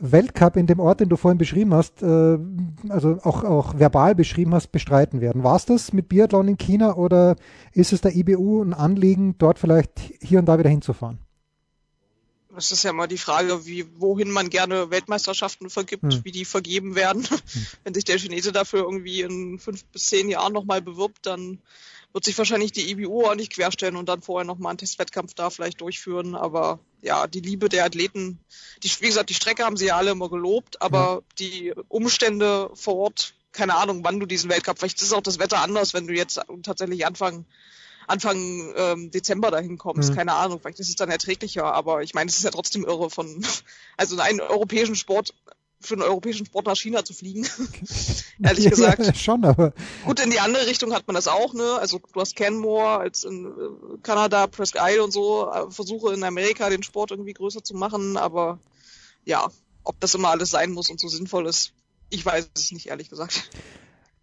Weltcup 0.00 0.56
in 0.56 0.66
dem 0.66 0.80
Ort, 0.80 1.00
den 1.00 1.10
du 1.10 1.16
vorhin 1.16 1.38
beschrieben 1.38 1.72
hast, 1.72 2.02
also 2.02 3.18
auch, 3.22 3.44
auch 3.44 3.78
verbal 3.78 4.16
beschrieben 4.16 4.52
hast, 4.52 4.72
bestreiten 4.72 5.20
werden? 5.20 5.44
War 5.44 5.54
es 5.54 5.66
das 5.66 5.92
mit 5.92 6.08
Biathlon 6.08 6.48
in 6.48 6.58
China 6.58 6.96
oder 6.96 7.36
ist 7.72 7.92
es 7.92 8.00
der 8.00 8.16
IBU 8.16 8.60
ein 8.64 8.74
Anliegen, 8.74 9.36
dort 9.38 9.60
vielleicht 9.60 10.00
hier 10.20 10.40
und 10.40 10.46
da 10.46 10.58
wieder 10.58 10.68
hinzufahren? 10.68 11.23
Das 12.54 12.70
ist 12.70 12.84
ja 12.84 12.92
mal 12.92 13.06
die 13.06 13.18
Frage, 13.18 13.66
wie, 13.66 13.86
wohin 13.98 14.30
man 14.30 14.50
gerne 14.50 14.90
Weltmeisterschaften 14.90 15.70
vergibt, 15.70 16.02
hm. 16.02 16.24
wie 16.24 16.32
die 16.32 16.44
vergeben 16.44 16.94
werden. 16.94 17.28
Hm. 17.28 17.38
Wenn 17.84 17.94
sich 17.94 18.04
der 18.04 18.18
Chinese 18.18 18.52
dafür 18.52 18.80
irgendwie 18.80 19.22
in 19.22 19.58
fünf 19.58 19.84
bis 19.86 20.06
zehn 20.06 20.28
Jahren 20.28 20.52
nochmal 20.52 20.80
bewirbt, 20.80 21.26
dann 21.26 21.60
wird 22.12 22.24
sich 22.24 22.38
wahrscheinlich 22.38 22.70
die 22.70 22.90
IBU 22.90 23.24
auch 23.24 23.34
nicht 23.34 23.52
querstellen 23.52 23.96
und 23.96 24.08
dann 24.08 24.22
vorher 24.22 24.46
nochmal 24.46 24.70
einen 24.70 24.78
Testwettkampf 24.78 25.34
da 25.34 25.50
vielleicht 25.50 25.80
durchführen. 25.80 26.36
Aber 26.36 26.78
ja, 27.02 27.26
die 27.26 27.40
Liebe 27.40 27.68
der 27.68 27.84
Athleten, 27.84 28.38
die, 28.84 28.90
wie 29.00 29.08
gesagt, 29.08 29.30
die 29.30 29.34
Strecke 29.34 29.64
haben 29.64 29.76
sie 29.76 29.86
ja 29.86 29.96
alle 29.96 30.12
immer 30.12 30.30
gelobt, 30.30 30.80
aber 30.80 30.98
ja. 30.98 31.20
die 31.40 31.74
Umstände 31.88 32.70
vor 32.74 32.94
Ort, 32.96 33.34
keine 33.50 33.74
Ahnung, 33.74 34.04
wann 34.04 34.20
du 34.20 34.26
diesen 34.26 34.48
Weltcup, 34.48 34.78
vielleicht 34.78 35.02
ist 35.02 35.12
auch 35.12 35.22
das 35.22 35.40
Wetter 35.40 35.60
anders, 35.60 35.92
wenn 35.92 36.06
du 36.06 36.14
jetzt 36.14 36.40
tatsächlich 36.62 37.04
Anfang 37.04 37.46
Anfang 38.06 38.72
ähm, 38.76 39.10
Dezember 39.10 39.50
dahin 39.50 39.78
kommst, 39.78 40.10
mhm. 40.10 40.14
keine 40.16 40.34
Ahnung, 40.34 40.60
vielleicht 40.60 40.80
ist 40.80 40.88
es 40.88 40.96
dann 40.96 41.10
erträglicher, 41.10 41.64
aber 41.64 42.02
ich 42.02 42.14
meine, 42.14 42.28
es 42.28 42.36
ist 42.36 42.44
ja 42.44 42.50
trotzdem 42.50 42.84
irre 42.84 43.10
von, 43.10 43.44
also 43.96 44.18
einen 44.18 44.40
europäischen 44.40 44.96
Sport 44.96 45.34
für 45.80 45.94
einen 45.94 46.02
europäischen 46.02 46.46
Sport 46.46 46.66
nach 46.66 46.76
China 46.76 47.04
zu 47.04 47.12
fliegen. 47.12 47.46
Ehrlich 48.42 48.70
gesagt. 48.70 49.04
Ja, 49.04 49.14
schon, 49.14 49.44
aber. 49.44 49.74
Gut, 50.04 50.18
in 50.18 50.30
die 50.30 50.40
andere 50.40 50.66
Richtung 50.66 50.94
hat 50.94 51.06
man 51.06 51.14
das 51.14 51.28
auch, 51.28 51.52
ne? 51.52 51.78
Also 51.78 51.98
du 51.98 52.20
hast 52.20 52.36
Canmore 52.36 52.98
als 53.00 53.24
in 53.24 53.46
äh, 53.46 53.98
Kanada, 54.02 54.46
Presque 54.46 54.78
Isle 54.80 55.04
und 55.04 55.12
so, 55.12 55.50
äh, 55.52 55.70
Versuche 55.70 56.14
in 56.14 56.24
Amerika 56.24 56.70
den 56.70 56.82
Sport 56.82 57.10
irgendwie 57.10 57.34
größer 57.34 57.62
zu 57.62 57.74
machen, 57.74 58.16
aber 58.16 58.58
ja, 59.24 59.50
ob 59.84 60.00
das 60.00 60.14
immer 60.14 60.30
alles 60.30 60.50
sein 60.50 60.72
muss 60.72 60.90
und 60.90 60.98
so 60.98 61.08
sinnvoll 61.08 61.46
ist, 61.46 61.72
ich 62.10 62.24
weiß 62.24 62.48
es 62.54 62.72
nicht, 62.72 62.86
ehrlich 62.86 63.10
gesagt. 63.10 63.50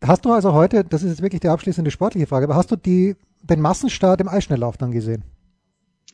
Hast 0.03 0.25
du 0.25 0.31
also 0.31 0.53
heute, 0.53 0.83
das 0.83 1.03
ist 1.03 1.09
jetzt 1.09 1.21
wirklich 1.21 1.41
die 1.41 1.49
abschließende 1.49 1.91
sportliche 1.91 2.27
Frage, 2.27 2.45
aber 2.45 2.55
hast 2.55 2.71
du 2.71 2.75
die, 2.75 3.15
den 3.43 3.61
Massenstart 3.61 4.19
im 4.19 4.27
Eisschnelllauf 4.27 4.77
dann 4.77 4.91
gesehen? 4.91 5.23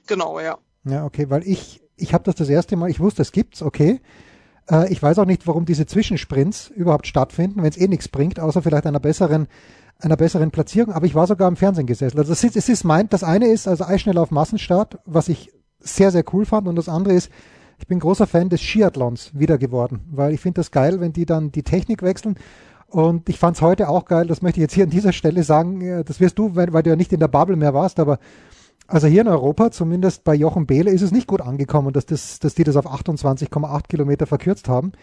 Genau, 0.08 0.40
ja. 0.40 0.58
Ja, 0.84 1.06
okay, 1.06 1.30
weil 1.30 1.48
ich, 1.48 1.82
ich 1.96 2.14
habe 2.14 2.24
das 2.26 2.36
das 2.36 2.50
erste 2.50 2.76
Mal, 2.76 2.90
ich 2.90 3.00
wusste, 3.00 3.22
es 3.22 3.32
gibt's, 3.32 3.62
okay. 3.62 4.02
Äh, 4.70 4.92
ich 4.92 5.02
weiß 5.02 5.20
auch 5.20 5.26
nicht, 5.26 5.48
warum 5.48 5.66
diese 5.66 5.86
Zwischensprints 5.86 6.70
überhaupt 6.70 7.08
stattfinden, 7.08 7.64
wenn 7.64 7.70
es 7.70 7.78
eh 7.78 7.88
nichts 7.88 8.10
bringt, 8.10 8.40
außer 8.40 8.62
vielleicht 8.62 8.86
einer 8.86 9.00
besseren 9.00 9.48
einer 10.00 10.18
besseren 10.18 10.52
Platzierung, 10.52 10.94
aber 10.94 11.06
ich 11.06 11.16
war 11.16 11.26
sogar 11.26 11.48
im 11.48 11.56
Fernsehen 11.56 11.88
gesessen. 11.88 12.20
Also 12.20 12.32
es 12.32 12.44
ist, 12.44 12.56
es 12.56 12.70
ist 12.70 12.84
meint, 12.84 13.14
das 13.14 13.24
eine 13.24 13.48
ist 13.48 13.68
also 13.68 13.84
Eisschnell 13.84 14.18
auf 14.20 14.32
Massenstart, 14.32 15.00
was 15.06 15.28
ich 15.28 15.52
sehr, 15.80 16.12
sehr 16.12 16.24
cool 16.34 16.46
fand 16.46 16.68
und 16.68 16.76
das 16.76 16.90
andere 16.90 17.16
ist, 17.16 17.32
ich 17.80 17.88
bin 17.88 18.00
großer 18.00 18.28
Fan 18.28 18.50
des 18.50 18.62
Skiathlons 18.62 19.32
wieder 19.34 19.58
geworden, 19.58 20.02
weil 20.12 20.34
ich 20.34 20.42
finde 20.42 20.60
das 20.60 20.72
geil, 20.72 21.00
wenn 21.00 21.14
die 21.14 21.26
dann 21.26 21.52
die 21.52 21.64
Technik 21.64 22.02
wechseln 22.02 22.36
und 22.90 23.30
ich 23.30 23.38
fand 23.38 23.58
es 23.58 23.62
heute 23.62 23.90
auch 23.90 24.06
geil, 24.06 24.28
das 24.28 24.42
möchte 24.42 24.60
ich 24.60 24.64
jetzt 24.64 24.74
hier 24.74 24.86
an 24.86 24.90
dieser 24.90 25.14
Stelle 25.14 25.44
sagen, 25.44 25.82
äh, 25.82 26.04
das 26.04 26.20
wirst 26.20 26.40
du, 26.40 26.56
weil, 26.56 26.74
weil 26.74 26.84
du 26.84 26.90
ja 26.90 26.96
nicht 26.96 27.14
in 27.14 27.20
der 27.20 27.28
Bubble 27.28 27.56
mehr 27.56 27.74
warst, 27.74 28.00
aber 28.00 28.20
also 28.88 29.08
hier 29.08 29.22
in 29.22 29.28
Europa, 29.28 29.72
zumindest 29.72 30.24
bei 30.24 30.34
Jochen 30.34 30.66
Behle, 30.66 30.92
ist 30.92 31.02
es 31.02 31.12
nicht 31.12 31.28
gut 31.28 31.42
angekommen, 31.42 31.92
dass, 31.92 32.06
das, 32.06 32.40
dass 32.40 32.56
die 32.56 32.64
das 32.64 32.78
auf 32.78 32.88
28,8 32.88 33.88
Kilometer 33.90 34.26
verkürzt 34.26 34.70
haben. 34.70 34.94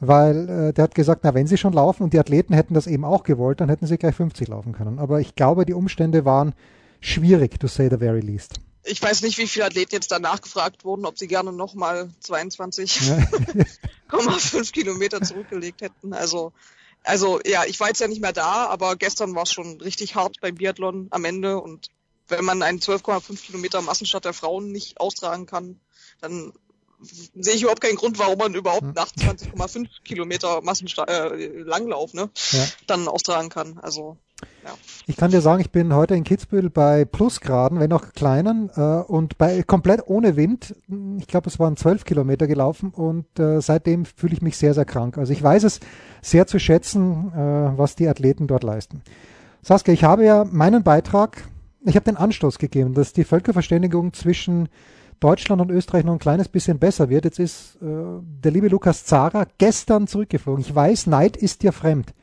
Weil 0.00 0.48
äh, 0.48 0.72
der 0.72 0.84
hat 0.84 0.94
gesagt, 0.94 1.22
na, 1.24 1.34
wenn 1.34 1.46
sie 1.46 1.58
schon 1.58 1.72
laufen 1.72 2.04
und 2.04 2.12
die 2.12 2.20
Athleten 2.20 2.54
hätten 2.54 2.74
das 2.74 2.86
eben 2.86 3.04
auch 3.04 3.24
gewollt, 3.24 3.60
dann 3.60 3.68
hätten 3.68 3.86
sie 3.86 3.98
gleich 3.98 4.14
50 4.14 4.48
laufen 4.48 4.72
können. 4.72 4.98
Aber 4.98 5.20
ich 5.20 5.34
glaube, 5.34 5.66
die 5.66 5.74
Umstände 5.74 6.24
waren 6.24 6.54
schwierig, 7.00 7.58
to 7.58 7.66
say 7.66 7.88
the 7.90 7.98
very 7.98 8.20
least. 8.20 8.60
Ich 8.84 9.02
weiß 9.02 9.22
nicht, 9.22 9.38
wie 9.38 9.48
viele 9.48 9.66
Athleten 9.66 9.96
jetzt 9.96 10.12
danach 10.12 10.40
gefragt 10.40 10.84
wurden, 10.84 11.04
ob 11.04 11.18
sie 11.18 11.26
gerne 11.26 11.52
nochmal 11.52 12.08
22,5 12.24 14.72
Kilometer 14.72 15.20
zurückgelegt 15.20 15.82
hätten. 15.82 16.14
Also, 16.14 16.52
also 17.04 17.40
ja, 17.44 17.64
ich 17.64 17.80
war 17.80 17.88
jetzt 17.88 18.00
ja 18.00 18.08
nicht 18.08 18.20
mehr 18.20 18.32
da, 18.32 18.66
aber 18.66 18.96
gestern 18.96 19.34
war 19.34 19.44
es 19.44 19.52
schon 19.52 19.80
richtig 19.80 20.14
hart 20.14 20.40
beim 20.40 20.56
Biathlon 20.56 21.08
am 21.10 21.24
Ende 21.24 21.60
und 21.60 21.88
wenn 22.28 22.44
man 22.44 22.62
einen 22.62 22.78
12,5 22.78 23.40
Kilometer 23.40 23.80
Massenstart 23.80 24.24
der 24.24 24.34
Frauen 24.34 24.70
nicht 24.70 25.00
austragen 25.00 25.46
kann, 25.46 25.80
dann 26.20 26.52
sehe 27.00 27.54
ich 27.54 27.62
überhaupt 27.62 27.80
keinen 27.80 27.96
Grund, 27.96 28.18
warum 28.18 28.38
man 28.38 28.54
überhaupt 28.54 28.82
hm. 28.82 28.92
nach 28.92 29.08
20,5 29.08 29.88
Kilometer 30.04 30.60
Massenstart, 30.62 31.08
äh, 31.08 31.46
Langlauf 31.62 32.12
ne, 32.12 32.30
ja. 32.50 32.66
dann 32.86 33.08
austragen 33.08 33.48
kann. 33.48 33.78
Also 33.78 34.18
Ich 35.06 35.16
kann 35.16 35.30
dir 35.30 35.40
sagen, 35.40 35.60
ich 35.60 35.70
bin 35.70 35.94
heute 35.94 36.14
in 36.14 36.24
Kitzbühel 36.24 36.68
bei 36.68 37.04
Plusgraden, 37.04 37.80
wenn 37.80 37.92
auch 37.92 38.12
kleinen, 38.12 38.70
äh, 38.76 38.80
und 38.80 39.38
bei 39.38 39.62
komplett 39.62 40.02
ohne 40.06 40.36
Wind. 40.36 40.74
Ich 41.18 41.26
glaube, 41.26 41.48
es 41.48 41.58
waren 41.58 41.76
12 41.76 42.04
Kilometer 42.04 42.46
gelaufen 42.46 42.90
und 42.90 43.26
äh, 43.38 43.60
seitdem 43.60 44.04
fühle 44.04 44.34
ich 44.34 44.42
mich 44.42 44.58
sehr, 44.58 44.74
sehr 44.74 44.84
krank. 44.84 45.16
Also 45.16 45.32
ich 45.32 45.42
weiß 45.42 45.64
es 45.64 45.80
sehr 46.20 46.46
zu 46.46 46.58
schätzen, 46.58 47.32
äh, 47.32 47.78
was 47.78 47.96
die 47.96 48.08
Athleten 48.08 48.46
dort 48.46 48.62
leisten. 48.62 49.02
Saskia, 49.62 49.94
ich 49.94 50.04
habe 50.04 50.24
ja 50.24 50.44
meinen 50.44 50.82
Beitrag 50.82 51.48
ich 51.84 51.96
habe 51.96 52.04
den 52.04 52.16
Anstoß 52.16 52.58
gegeben, 52.58 52.94
dass 52.94 53.12
die 53.12 53.24
Völkerverständigung 53.24 54.12
zwischen 54.12 54.68
Deutschland 55.20 55.60
und 55.62 55.70
Österreich 55.70 56.04
noch 56.04 56.12
ein 56.12 56.18
kleines 56.18 56.48
bisschen 56.48 56.78
besser 56.78 57.08
wird. 57.08 57.24
Jetzt 57.24 57.38
ist 57.38 57.76
äh, 57.76 57.86
der 58.22 58.52
liebe 58.52 58.68
Lukas 58.68 59.04
Zara 59.04 59.46
gestern 59.58 60.06
zurückgeflogen. 60.06 60.60
Ich 60.60 60.74
weiß, 60.74 61.06
Neid 61.06 61.36
ist 61.36 61.62
dir 61.62 61.72
fremd. 61.72 62.14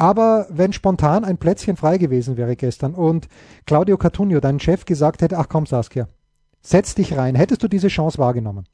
Aber 0.00 0.46
wenn 0.48 0.72
spontan 0.72 1.26
ein 1.26 1.36
Plätzchen 1.36 1.76
frei 1.76 1.98
gewesen 1.98 2.38
wäre 2.38 2.56
gestern 2.56 2.94
und 2.94 3.28
Claudio 3.66 3.98
Cartunio, 3.98 4.40
dein 4.40 4.58
Chef, 4.58 4.86
gesagt 4.86 5.20
hätte, 5.20 5.36
ach 5.36 5.50
komm 5.50 5.66
Saskia, 5.66 6.08
setz 6.62 6.94
dich 6.94 7.18
rein, 7.18 7.34
hättest 7.34 7.62
du 7.62 7.68
diese 7.68 7.88
Chance 7.88 8.16
wahrgenommen? 8.16 8.64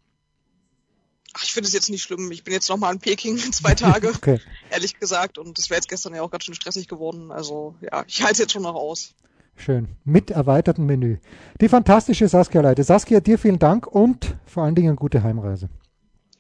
Ach, 1.35 1.43
ich 1.43 1.53
finde 1.53 1.67
es 1.67 1.75
jetzt 1.75 1.91
nicht 1.91 2.05
schlimm. 2.05 2.31
Ich 2.31 2.45
bin 2.45 2.55
jetzt 2.55 2.69
nochmal 2.69 2.95
in 2.95 3.01
Peking 3.01 3.39
zwei 3.53 3.75
Tage, 3.75 4.11
okay. 4.15 4.41
ehrlich 4.71 5.01
gesagt. 5.01 5.37
Und 5.39 5.59
das 5.59 5.69
wäre 5.69 5.79
jetzt 5.79 5.89
gestern 5.89 6.15
ja 6.15 6.23
auch 6.23 6.31
ganz 6.31 6.45
schön 6.45 6.55
stressig 6.55 6.87
geworden. 6.87 7.33
Also 7.33 7.75
ja, 7.81 8.05
ich 8.07 8.21
halte 8.21 8.35
es 8.35 8.39
jetzt 8.39 8.53
schon 8.53 8.63
noch 8.63 8.77
aus. 8.77 9.17
Schön. 9.57 9.89
Mit 10.05 10.31
erweitertem 10.31 10.87
Menü. 10.87 11.17
Die 11.61 11.69
fantastische 11.69 12.29
Saskia 12.29 12.61
Leite. 12.61 12.85
Saskia, 12.85 13.19
dir 13.19 13.37
vielen 13.37 13.59
Dank 13.59 13.89
und 13.89 14.37
vor 14.47 14.63
allen 14.63 14.77
Dingen 14.77 14.95
gute 14.95 15.25
Heimreise. 15.25 15.71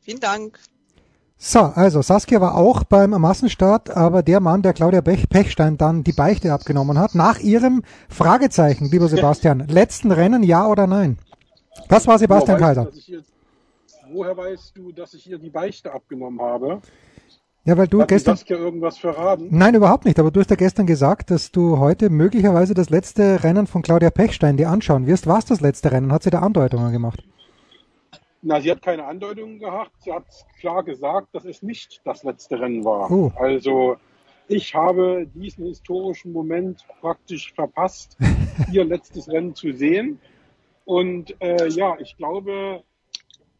Vielen 0.01 0.21
Dank. 0.21 0.61
So, 1.39 1.61
also 1.61 2.01
Saskia 2.01 2.41
war 2.41 2.55
auch 2.55 2.85
beim 2.85 3.11
Massenstart, 3.11 3.91
aber 3.91 4.23
der 4.23 4.41
Mann, 4.41 4.63
der 4.63 4.73
Claudia 4.73 5.03
Pechstein 5.03 5.77
dann 5.77 6.03
die 6.03 6.13
Beichte 6.13 6.53
abgenommen 6.53 6.99
hat, 6.99 7.15
nach 7.15 7.41
ihrem 7.41 7.83
Fragezeichen, 8.09 8.87
lieber 8.87 9.09
Sebastian, 9.09 9.61
letzten 9.69 10.13
Rennen, 10.13 10.43
ja 10.43 10.67
oder 10.67 10.87
nein? 10.87 11.19
Das 11.89 12.07
war 12.07 12.19
Sebastian 12.19 12.59
woher 12.59 12.67
Kaiser. 12.67 12.87
Weißt, 12.87 13.09
jetzt, 13.09 13.33
woher 14.11 14.37
weißt 14.37 14.77
du, 14.79 14.93
dass 14.93 15.13
ich 15.13 15.29
ihr 15.29 15.39
die 15.39 15.51
Beichte 15.51 15.93
abgenommen 15.93 16.41
habe? 16.41 16.81
Ja, 17.67 17.77
weil 17.77 17.89
du 17.89 18.01
Hat 18.01 18.09
gestern. 18.09 18.37
Saskia 18.37 18.57
irgendwas 18.57 18.97
verraten? 18.97 19.49
Nein, 19.51 19.75
überhaupt 19.75 20.05
nicht. 20.07 20.19
Aber 20.19 20.31
du 20.31 20.41
hast 20.41 20.51
ja 20.51 20.57
gestern 20.57 20.87
gesagt, 20.87 21.31
dass 21.31 21.51
du 21.51 21.79
heute 21.79 22.09
möglicherweise 22.11 22.75
das 22.75 22.91
letzte 22.91 23.43
Rennen 23.43 23.67
von 23.67 23.83
Claudia 23.83 24.11
Pechstein 24.11 24.57
dir 24.57 24.71
anschauen 24.71 25.07
wirst. 25.07 25.27
War 25.27 25.39
es 25.39 25.45
das 25.45 25.61
letzte 25.61 25.93
Rennen? 25.93 26.13
Hat 26.13 26.23
sie 26.23 26.31
da 26.31 26.41
Andeutungen 26.41 26.93
gemacht? 26.93 27.25
Na, 28.49 28.61
sie 28.61 28.71
hat 28.71 28.81
keine 28.81 29.05
Andeutungen 29.07 29.59
gehabt. 29.59 29.91
Sie 30.05 30.13
hat 30.13 30.25
klar 30.61 30.85
gesagt, 30.85 31.35
dass 31.35 31.45
es 31.45 31.63
nicht 31.63 32.01
das 32.05 32.23
letzte 32.23 32.61
Rennen 32.61 32.85
war. 32.85 33.11
Oh. 33.11 33.33
Also 33.35 33.97
ich 34.47 34.73
habe 34.73 35.27
diesen 35.35 35.67
historischen 35.67 36.33
Moment 36.33 36.87
praktisch 37.01 37.53
verpasst, 37.55 38.17
ihr 38.73 38.85
letztes 38.85 39.29
Rennen 39.29 39.57
zu 39.57 39.73
sehen. 39.73 40.21
Und 40.85 41.35
äh, 41.43 41.67
ja, 41.71 41.97
ich 41.99 42.17
glaube, 42.17 42.85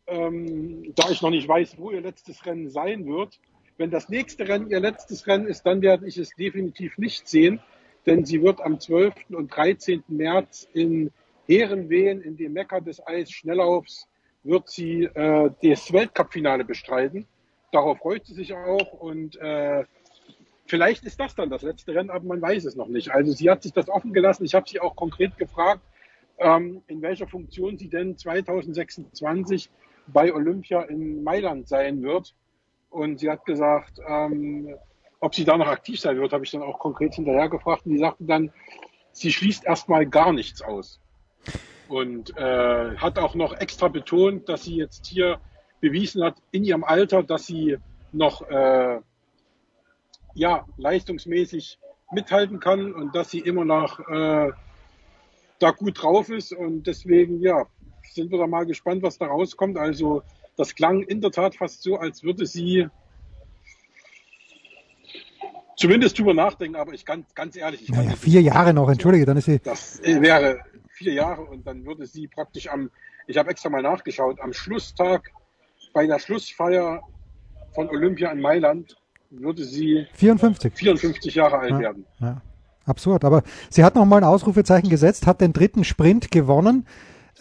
ähm, 0.07 0.93
da 0.95 1.11
ich 1.11 1.21
noch 1.21 1.31
nicht 1.31 1.49
weiß, 1.49 1.79
wo 1.79 1.91
ihr 1.91 2.01
letztes 2.01 2.47
Rennen 2.47 2.71
sein 2.71 3.07
wird, 3.07 3.41
wenn 3.79 3.91
das 3.91 4.09
nächste 4.09 4.47
Rennen 4.47 4.71
ihr 4.71 4.79
letztes 4.79 5.27
Rennen 5.27 5.49
ist, 5.49 5.67
dann 5.67 5.83
werde 5.83 6.07
ich 6.07 6.17
es 6.17 6.31
definitiv 6.39 6.97
nicht 6.97 7.27
sehen, 7.27 7.59
denn 8.07 8.25
sie 8.25 8.41
wird 8.41 8.61
am 8.61 8.79
12. 8.79 9.15
und 9.31 9.49
13. 9.49 10.05
März 10.07 10.69
in 10.73 11.11
Herrenwehen, 11.49 12.23
in 12.23 12.37
dem 12.37 12.53
Mecker 12.53 12.81
des 12.81 13.05
Eisschnelllaufs, 13.05 14.07
wird 14.47 14.69
sie 14.69 15.05
äh, 15.05 15.51
das 15.63 15.93
Weltcup-Finale 15.93 16.65
bestreiten. 16.65 17.27
Darauf 17.73 17.99
freut 17.99 18.27
sie 18.27 18.35
sich 18.35 18.55
auch 18.55 18.93
und 18.93 19.37
äh, 19.37 19.85
vielleicht 20.67 21.05
ist 21.05 21.21
das 21.21 21.35
dann 21.35 21.51
das 21.51 21.63
letzte 21.63 21.95
Rennen, 21.95 22.11
aber 22.11 22.25
man 22.25 22.41
weiß 22.41 22.65
es 22.65 22.77
noch 22.77 22.89
nicht. 22.89 23.11
Also 23.11 23.33
sie 23.33 23.51
hat 23.51 23.63
sich 23.63 23.73
das 23.73 23.89
offen 23.89 24.13
gelassen. 24.13 24.45
Ich 24.45 24.55
habe 24.55 24.69
sie 24.69 24.81
auch 24.81 24.97
konkret 24.97 25.37
gefragt, 25.37 25.83
ähm, 26.39 26.83
in 26.87 27.03
welcher 27.03 27.27
Funktion 27.27 27.79
sie 27.79 27.89
denn 27.89 28.17
2026 28.17 29.71
bei 30.07 30.33
Olympia 30.33 30.83
in 30.83 31.23
Mailand 31.23 31.69
sein 31.69 32.03
wird. 32.03 32.35
Und 32.91 33.19
sie 33.19 33.31
hat 33.31 33.45
gesagt, 33.45 33.99
ähm, 34.07 34.75
ob 35.21 35.35
sie 35.35 35.45
da 35.45 35.57
noch 35.57 35.67
aktiv 35.67 36.01
sein 36.01 36.19
wird, 36.19 36.33
habe 36.33 36.45
ich 36.45 36.51
dann 36.51 36.63
auch 36.63 36.79
konkret 36.79 37.15
hinterher 37.15 37.49
gefragt. 37.49 37.87
Und 37.87 37.93
die 37.93 37.99
sagte 37.99 38.25
dann, 38.25 38.53
sie 39.13 39.33
schließt 39.33 39.65
erstmal 39.65 40.07
gar 40.07 40.33
nichts 40.33 40.63
aus. 40.63 41.01
Und 41.89 42.37
äh, 42.37 42.97
hat 42.97 43.19
auch 43.19 43.35
noch 43.35 43.53
extra 43.55 43.89
betont, 43.89 44.49
dass 44.49 44.65
sie 44.65 44.77
jetzt 44.77 45.07
hier 45.07 45.39
bewiesen 45.81 46.25
hat 46.25 46.37
in 46.51 46.65
ihrem 46.65 46.85
Alter, 46.85 47.23
dass 47.23 47.47
sie 47.47 47.77
noch 48.13 48.43
äh, 48.49 48.99
ja, 50.35 50.65
leistungsmäßig 50.77 51.79
mithalten 52.13 52.61
kann 52.61 52.93
und 52.93 53.15
dass 53.15 53.31
sie 53.31 53.41
immer 53.41 53.65
noch 53.65 54.01
äh, 54.01 54.51
da 55.59 55.71
gut 55.71 56.03
drauf 56.03 56.29
ist. 56.29 56.53
Und 56.53 56.87
deswegen, 56.87 57.41
ja, 57.41 57.67
sind 58.13 58.31
wir 58.31 58.39
da 58.39 58.47
mal 58.47 58.67
gespannt, 58.67 59.03
was 59.03 59.19
da 59.19 59.27
rauskommt. 59.27 59.77
Also 59.77 60.23
das 60.57 60.75
klang 60.75 61.03
in 61.03 61.21
der 61.21 61.31
Tat 61.31 61.57
fast 61.57 61.83
so, 61.83 61.97
als 61.97 62.23
würde 62.23 62.47
sie 62.47 62.89
zumindest 65.77 66.19
drüber 66.19 66.35
nachdenken, 66.35 66.77
aber 66.77 66.95
ich 66.95 67.05
kann 67.05 67.27
ganz 67.35 67.55
ehrlich, 67.57 67.83
ich 67.83 67.91
naja, 67.91 68.17
vier 68.17 68.41
Jahre 68.41 68.73
noch, 68.73 68.89
entschuldige, 68.89 69.27
dann 69.27 69.37
ist 69.37 69.45
sie. 69.45 69.59
Das 69.59 70.01
wäre 70.03 70.61
vier 70.97 71.13
Jahre 71.13 71.43
und 71.43 71.67
dann 71.67 71.85
würde 71.85 72.07
sie 72.07 72.27
praktisch 72.27 72.69
am, 72.69 72.91
ich 73.27 73.37
habe 73.37 73.51
extra 73.51 73.69
mal 73.69 73.83
nachgeschaut, 73.83 74.41
am 74.41 74.53
Schlusstag 74.53 75.31
bei 75.93 76.07
der 76.07 76.19
Schlussfeier 76.19 77.03
von 77.75 77.89
Olympia 77.89 78.31
in 78.31 78.41
Mailand 78.41 78.97
würde 79.31 79.65
sie 79.65 80.07
54, 80.15 80.73
54 80.75 81.35
Jahre 81.35 81.59
alt 81.59 81.71
ja, 81.71 81.79
werden. 81.79 82.07
Ja. 82.21 82.43
Absurd, 82.87 83.25
aber 83.25 83.43
sie 83.69 83.83
hat 83.85 83.97
noch 83.97 84.05
mal 84.05 84.19
ein 84.19 84.25
Ausrufezeichen 84.25 84.89
gesetzt, 84.89 85.27
hat 85.27 85.41
den 85.41 85.53
dritten 85.53 85.85
Sprint 85.85 86.31
gewonnen. 86.31 86.87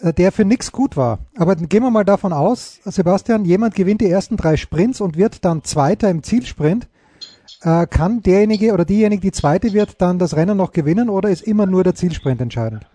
Äh, 0.00 0.12
der 0.12 0.32
für 0.32 0.44
nichts 0.44 0.72
gut 0.72 0.96
war. 0.96 1.20
Aber 1.36 1.56
gehen 1.56 1.82
wir 1.82 1.90
mal 1.90 2.04
davon 2.04 2.32
aus, 2.32 2.80
Sebastian, 2.84 3.44
jemand 3.44 3.74
gewinnt 3.74 4.00
die 4.00 4.10
ersten 4.10 4.36
drei 4.36 4.56
Sprints 4.56 5.00
und 5.00 5.16
wird 5.16 5.44
dann 5.44 5.64
Zweiter 5.64 6.10
im 6.10 6.22
Zielsprint. 6.22 6.88
Äh, 7.62 7.86
kann 7.86 8.22
derjenige 8.22 8.74
oder 8.74 8.84
diejenige, 8.84 9.22
die 9.22 9.32
Zweite 9.32 9.72
wird, 9.72 10.02
dann 10.02 10.18
das 10.18 10.36
Rennen 10.36 10.58
noch 10.58 10.72
gewinnen 10.72 11.08
oder 11.08 11.30
ist 11.30 11.42
immer 11.42 11.64
nur 11.64 11.84
der 11.84 11.94
Zielsprint 11.94 12.40
entscheidend? 12.40 12.86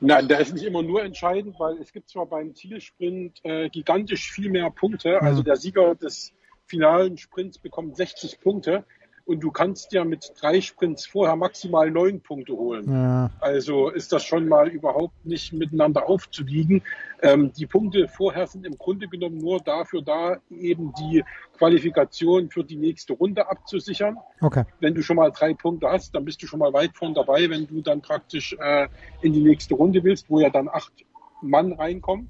Nein, 0.00 0.28
der 0.28 0.40
ist 0.40 0.52
nicht 0.52 0.64
immer 0.64 0.82
nur 0.82 1.04
entscheidend, 1.04 1.58
weil 1.58 1.78
es 1.78 1.92
gibt 1.92 2.10
zwar 2.10 2.26
beim 2.26 2.54
Zielsprint 2.54 3.40
äh, 3.44 3.68
gigantisch 3.68 4.32
viel 4.32 4.50
mehr 4.50 4.70
Punkte. 4.70 5.20
Also 5.22 5.42
der 5.42 5.56
Sieger 5.56 5.94
des 5.94 6.34
finalen 6.66 7.16
Sprints 7.18 7.58
bekommt 7.58 7.96
60 7.96 8.40
Punkte 8.40 8.84
und 9.26 9.40
du 9.40 9.50
kannst 9.50 9.92
ja 9.92 10.04
mit 10.04 10.32
drei 10.40 10.60
Sprints 10.60 11.06
vorher 11.06 11.36
maximal 11.36 11.90
neun 11.90 12.20
Punkte 12.20 12.52
holen. 12.52 12.90
Ja. 12.90 13.30
Also 13.40 13.88
ist 13.88 14.12
das 14.12 14.24
schon 14.24 14.48
mal 14.48 14.68
überhaupt 14.68 15.24
nicht 15.24 15.52
miteinander 15.52 16.08
aufzuwiegen. 16.08 16.82
Ähm, 17.22 17.52
die 17.52 17.66
Punkte 17.66 18.06
vorher 18.08 18.46
sind 18.46 18.66
im 18.66 18.76
Grunde 18.76 19.08
genommen 19.08 19.38
nur 19.38 19.60
dafür 19.60 20.02
da, 20.02 20.36
eben 20.50 20.92
die 20.94 21.24
Qualifikation 21.56 22.50
für 22.50 22.64
die 22.64 22.76
nächste 22.76 23.14
Runde 23.14 23.48
abzusichern. 23.48 24.18
Okay. 24.42 24.64
Wenn 24.80 24.94
du 24.94 25.02
schon 25.02 25.16
mal 25.16 25.30
drei 25.30 25.54
Punkte 25.54 25.88
hast, 25.88 26.14
dann 26.14 26.24
bist 26.24 26.42
du 26.42 26.46
schon 26.46 26.58
mal 26.58 26.72
weit 26.74 26.94
von 26.94 27.14
dabei, 27.14 27.48
wenn 27.48 27.66
du 27.66 27.80
dann 27.80 28.02
praktisch 28.02 28.54
äh, 28.60 28.88
in 29.22 29.32
die 29.32 29.42
nächste 29.42 29.74
Runde 29.74 30.04
willst, 30.04 30.28
wo 30.28 30.40
ja 30.40 30.50
dann 30.50 30.68
acht 30.68 30.92
Mann 31.40 31.72
reinkommen. 31.72 32.28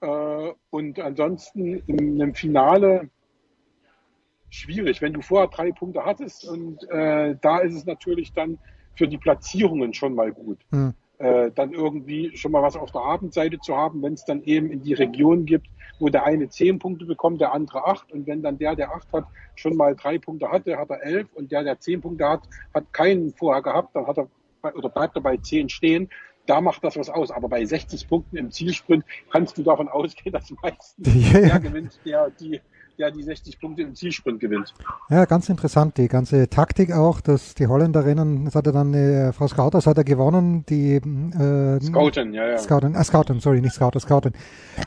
Äh, 0.00 0.52
und 0.70 0.98
ansonsten 0.98 1.82
in 1.86 2.20
einem 2.20 2.34
Finale 2.34 3.10
schwierig. 4.52 5.02
Wenn 5.02 5.12
du 5.12 5.22
vorher 5.22 5.48
drei 5.48 5.72
Punkte 5.72 6.04
hattest 6.04 6.48
und 6.48 6.88
äh, 6.90 7.36
da 7.40 7.58
ist 7.58 7.74
es 7.74 7.86
natürlich 7.86 8.32
dann 8.32 8.58
für 8.94 9.08
die 9.08 9.18
Platzierungen 9.18 9.94
schon 9.94 10.14
mal 10.14 10.32
gut. 10.32 10.58
Mhm. 10.70 10.94
Äh, 11.18 11.50
dann 11.54 11.72
irgendwie 11.72 12.36
schon 12.36 12.52
mal 12.52 12.62
was 12.62 12.76
auf 12.76 12.90
der 12.92 13.02
Abendseite 13.02 13.58
zu 13.60 13.76
haben, 13.76 14.02
wenn 14.02 14.14
es 14.14 14.24
dann 14.24 14.42
eben 14.42 14.70
in 14.70 14.82
die 14.82 14.94
Region 14.94 15.46
gibt, 15.46 15.68
wo 15.98 16.08
der 16.08 16.24
eine 16.24 16.48
zehn 16.48 16.78
Punkte 16.78 17.06
bekommt, 17.06 17.40
der 17.40 17.52
andere 17.52 17.86
acht. 17.86 18.12
Und 18.12 18.26
wenn 18.26 18.42
dann 18.42 18.58
der, 18.58 18.74
der 18.76 18.92
acht 18.92 19.12
hat, 19.12 19.26
schon 19.54 19.76
mal 19.76 19.94
drei 19.94 20.18
Punkte 20.18 20.50
hatte, 20.50 20.76
hat 20.76 20.90
er 20.90 21.02
elf. 21.02 21.28
Und 21.34 21.52
der, 21.52 21.62
der 21.62 21.78
zehn 21.80 22.00
Punkte 22.00 22.28
hat, 22.28 22.42
hat 22.74 22.92
keinen 22.92 23.32
vorher 23.34 23.62
gehabt, 23.62 23.94
dann 23.94 24.06
hat 24.06 24.18
er 24.18 24.28
oder 24.74 24.88
bleibt 24.88 25.16
er 25.16 25.22
bei 25.22 25.36
zehn 25.38 25.68
stehen. 25.68 26.08
Da 26.46 26.60
macht 26.60 26.82
das 26.82 26.96
was 26.96 27.08
aus. 27.08 27.30
Aber 27.30 27.48
bei 27.48 27.64
60 27.64 28.08
Punkten 28.08 28.36
im 28.36 28.50
Zielsprint 28.50 29.04
kannst 29.30 29.56
du 29.58 29.62
davon 29.62 29.88
ausgehen, 29.88 30.32
dass 30.32 30.52
meistens 30.62 31.32
ja, 31.32 31.40
der 31.40 31.60
gewinnt, 31.60 32.00
der 32.04 32.30
die 32.30 32.60
der 33.02 33.10
die 33.10 33.22
60 33.22 33.58
Punkte 33.58 33.82
im 33.82 33.94
Zielsprint 33.96 34.38
gewinnt. 34.38 34.74
Ja, 35.10 35.24
ganz 35.24 35.48
interessant, 35.48 35.98
die 35.98 36.06
ganze 36.06 36.48
Taktik 36.48 36.92
auch, 36.92 37.20
dass 37.20 37.54
die 37.54 37.66
Holländerinnen, 37.66 38.44
das 38.44 38.54
hat 38.54 38.66
er 38.66 38.72
dann, 38.72 38.94
äh, 38.94 39.32
Frau 39.32 39.48
Scouters 39.48 39.86
hat 39.88 39.98
er 39.98 40.04
gewonnen, 40.04 40.64
die 40.68 40.94
äh, 40.94 41.80
Scouten, 41.80 42.32
ja, 42.32 42.46
ja. 42.46 42.58
Scouten, 42.58 42.94
äh, 42.94 43.02
Scouten, 43.02 43.40
sorry, 43.40 43.60
nicht 43.60 43.74
Scouter, 43.74 43.98
Scouten. 43.98 44.34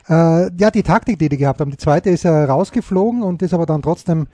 Äh, 0.08 0.50
ja, 0.58 0.70
die 0.70 0.82
Taktik, 0.82 1.18
die 1.18 1.28
die 1.28 1.36
gehabt 1.36 1.60
haben. 1.60 1.70
Die 1.70 1.76
zweite 1.76 2.08
ist 2.08 2.22
ja 2.22 2.46
rausgeflogen 2.46 3.22
und 3.22 3.42
ist 3.42 3.52
aber 3.52 3.66
dann 3.66 3.82
trotzdem 3.82 4.28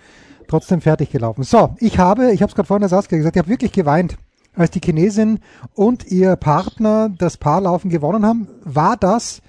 trotzdem 0.48 0.80
fertig 0.80 1.10
gelaufen. 1.10 1.44
So, 1.44 1.74
ich 1.78 1.98
habe, 1.98 2.32
ich 2.32 2.42
habe 2.42 2.50
es 2.50 2.54
gerade 2.54 2.66
vorhin 2.66 2.82
der 2.82 2.88
Saskia 2.88 3.16
gesagt, 3.16 3.36
ich 3.36 3.40
habe 3.40 3.48
wirklich 3.48 3.72
geweint, 3.72 4.16
als 4.54 4.70
die 4.70 4.80
Chinesin 4.80 5.40
und 5.74 6.06
ihr 6.06 6.36
Partner 6.36 7.10
das 7.16 7.38
Paarlaufen 7.38 7.90
gewonnen 7.90 8.26
haben. 8.26 8.48
War 8.64 8.96
das 8.96 9.40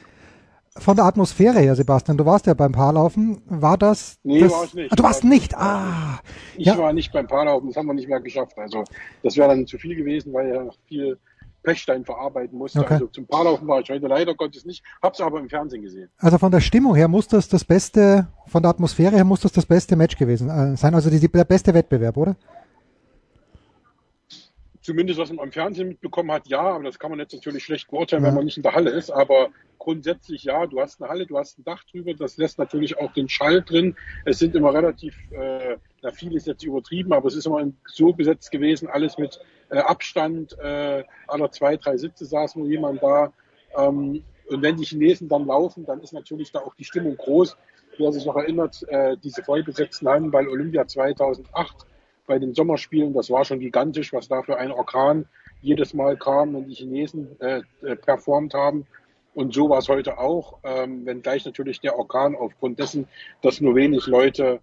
von 0.77 0.95
der 0.95 1.05
Atmosphäre 1.05 1.59
her, 1.59 1.75
Sebastian, 1.75 2.17
du 2.17 2.25
warst 2.25 2.47
ja 2.47 2.53
beim 2.53 2.71
Paarlaufen, 2.71 3.41
war 3.45 3.77
das... 3.77 4.17
Nee, 4.23 4.41
das, 4.41 4.51
war 4.51 4.63
ich 4.65 4.73
nicht. 4.73 4.91
Ah, 4.91 4.95
du 4.95 5.03
warst 5.03 5.23
nicht, 5.23 5.55
ah. 5.55 6.19
Ich 6.57 6.65
ja. 6.65 6.77
war 6.77 6.93
nicht 6.93 7.13
beim 7.13 7.27
Paarlaufen, 7.27 7.69
das 7.69 7.77
haben 7.77 7.87
wir 7.87 7.93
nicht 7.93 8.09
mehr 8.09 8.19
geschafft. 8.19 8.57
Also 8.57 8.83
das 9.21 9.37
wäre 9.37 9.49
dann 9.49 9.67
zu 9.67 9.77
viel 9.77 9.95
gewesen, 9.95 10.33
weil 10.33 10.49
er 10.49 10.63
noch 10.63 10.75
viel 10.87 11.17
Pechstein 11.61 12.03
verarbeiten 12.03 12.57
musste. 12.57 12.79
Okay. 12.79 12.95
Also 12.95 13.07
zum 13.07 13.25
Paarlaufen 13.25 13.67
war 13.67 13.79
ich 13.79 13.89
heute 13.89 14.07
leider 14.07 14.35
Gottes 14.35 14.65
nicht, 14.65 14.83
hab's 15.01 15.21
aber 15.21 15.39
im 15.39 15.49
Fernsehen 15.49 15.81
gesehen. 15.81 16.09
Also 16.17 16.37
von 16.37 16.51
der 16.51 16.59
Stimmung 16.59 16.95
her 16.95 17.07
muss 17.07 17.27
das 17.27 17.47
das 17.47 17.63
beste, 17.63 18.27
von 18.47 18.61
der 18.61 18.71
Atmosphäre 18.71 19.15
her 19.15 19.23
muss 19.23 19.41
das 19.41 19.51
das 19.51 19.65
beste 19.65 19.95
Match 19.95 20.17
gewesen 20.17 20.49
äh, 20.49 20.75
sein, 20.75 20.93
also 20.93 21.09
die, 21.09 21.19
der 21.19 21.45
beste 21.45 21.73
Wettbewerb, 21.73 22.17
oder? 22.17 22.35
Zumindest 24.83 25.17
was 25.17 25.29
man 25.29 25.39
am 25.39 25.51
Fernsehen 25.51 25.87
mitbekommen 25.87 26.31
hat, 26.31 26.47
ja, 26.47 26.61
aber 26.61 26.83
das 26.83 26.99
kann 26.99 27.09
man 27.09 27.19
jetzt 27.19 27.33
natürlich 27.33 27.63
schlecht 27.63 27.89
beurteilen, 27.89 28.21
ja. 28.23 28.29
wenn 28.29 28.35
man 28.35 28.45
nicht 28.45 28.57
in 28.57 28.63
der 28.63 28.75
Halle 28.75 28.91
ist. 28.91 29.09
Aber 29.09 29.49
grundsätzlich 29.79 30.43
ja, 30.43 30.67
du 30.67 30.79
hast 30.79 31.01
eine 31.01 31.09
Halle, 31.09 31.25
du 31.25 31.37
hast 31.37 31.57
ein 31.57 31.63
Dach 31.63 31.83
drüber, 31.85 32.13
das 32.13 32.37
lässt 32.37 32.59
natürlich 32.59 32.97
auch 32.99 33.11
den 33.13 33.29
Schall 33.29 33.61
drin. 33.61 33.95
Es 34.25 34.39
sind 34.39 34.55
immer 34.55 34.73
relativ, 34.73 35.15
äh, 35.31 35.77
na 36.01 36.11
viel 36.11 36.35
ist 36.35 36.47
jetzt 36.47 36.63
übertrieben, 36.63 37.13
aber 37.13 37.27
es 37.29 37.35
ist 37.35 37.47
immer 37.47 37.65
so 37.85 38.11
besetzt 38.11 38.51
gewesen, 38.51 38.89
alles 38.89 39.17
mit 39.17 39.39
äh, 39.69 39.77
Abstand, 39.77 40.57
äh, 40.59 41.03
aller 41.27 41.49
zwei, 41.51 41.77
drei 41.77 41.97
Sitze 41.97 42.25
saß 42.25 42.57
nur 42.57 42.67
jemand 42.67 43.01
da. 43.01 43.31
Ähm, 43.77 44.21
und 44.49 44.61
wenn 44.61 44.75
die 44.75 44.85
Chinesen 44.85 45.29
dann 45.29 45.47
laufen, 45.47 45.85
dann 45.85 46.01
ist 46.01 46.11
natürlich 46.11 46.51
da 46.51 46.59
auch 46.59 46.75
die 46.75 46.83
Stimmung 46.83 47.15
groß. 47.15 47.55
Wer 47.97 48.11
sich 48.11 48.25
noch 48.25 48.35
erinnert, 48.35 48.83
äh, 48.89 49.15
diese 49.23 49.43
vollbesetzten 49.43 50.09
Hallen 50.09 50.29
bei 50.29 50.45
Olympia 50.45 50.85
2008, 50.85 51.85
bei 52.25 52.39
den 52.39 52.53
Sommerspielen. 52.53 53.13
Das 53.13 53.29
war 53.29 53.45
schon 53.45 53.59
gigantisch, 53.59 54.13
was 54.13 54.27
da 54.27 54.41
für 54.43 54.57
ein 54.57 54.71
Orkan 54.71 55.25
jedes 55.61 55.93
Mal 55.93 56.17
kam, 56.17 56.53
wenn 56.53 56.67
die 56.67 56.75
Chinesen 56.75 57.39
äh, 57.39 57.61
äh, 57.81 57.95
performt 57.95 58.53
haben. 58.53 58.85
Und 59.33 59.53
so 59.53 59.69
war 59.69 59.79
es 59.79 59.89
heute 59.89 60.19
auch, 60.19 60.59
ähm, 60.63 61.05
wenn 61.05 61.21
gleich 61.21 61.45
natürlich 61.45 61.79
der 61.79 61.97
Orkan 61.97 62.35
aufgrund 62.35 62.79
dessen, 62.79 63.07
dass 63.41 63.61
nur 63.61 63.75
wenig 63.75 64.05
Leute 64.05 64.59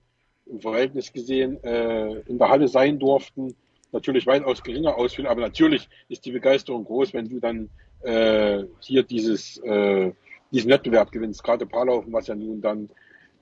im 0.46 0.60
Verhältnis 0.60 1.12
gesehen 1.12 1.62
äh, 1.64 2.20
in 2.20 2.38
der 2.38 2.48
Halle 2.48 2.68
sein 2.68 2.98
durften, 2.98 3.54
natürlich 3.92 4.26
weitaus 4.26 4.62
geringer 4.62 4.96
ausfiel. 4.96 5.26
Aber 5.26 5.40
natürlich 5.40 5.88
ist 6.08 6.24
die 6.24 6.32
Begeisterung 6.32 6.84
groß, 6.84 7.14
wenn 7.14 7.28
du 7.28 7.40
dann 7.40 7.70
äh, 8.02 8.64
hier 8.80 9.02
dieses, 9.02 9.58
äh, 9.58 10.12
diesen 10.52 10.70
Wettbewerb 10.70 11.10
gewinnst, 11.10 11.42
gerade 11.42 11.66
Paarlaufen, 11.66 12.12
was 12.12 12.28
ja 12.28 12.34
nun 12.34 12.60
dann 12.60 12.90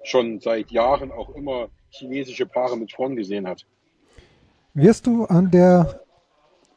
schon 0.02 0.40
seit 0.40 0.70
Jahren 0.70 1.10
auch 1.12 1.34
immer 1.34 1.68
chinesische 1.90 2.46
Paare 2.46 2.76
mit 2.76 2.92
vorn 2.92 3.16
gesehen 3.16 3.46
hat. 3.46 3.66
Wirst 4.82 5.06
du 5.06 5.24
an 5.24 5.50
der 5.50 6.00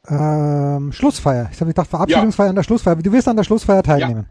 ähm, 0.09 0.91
Schlussfeier, 0.91 1.49
ich 1.51 1.59
habe 1.59 1.69
gedacht 1.69 1.87
Verabschiedungsfeier 1.87 2.47
ja. 2.47 2.49
an 2.49 2.55
der 2.55 2.63
Schlussfeier, 2.63 2.95
du 2.95 3.11
wirst 3.11 3.27
an 3.27 3.37
der 3.37 3.43
Schlussfeier 3.43 3.83
teilnehmen. 3.83 4.27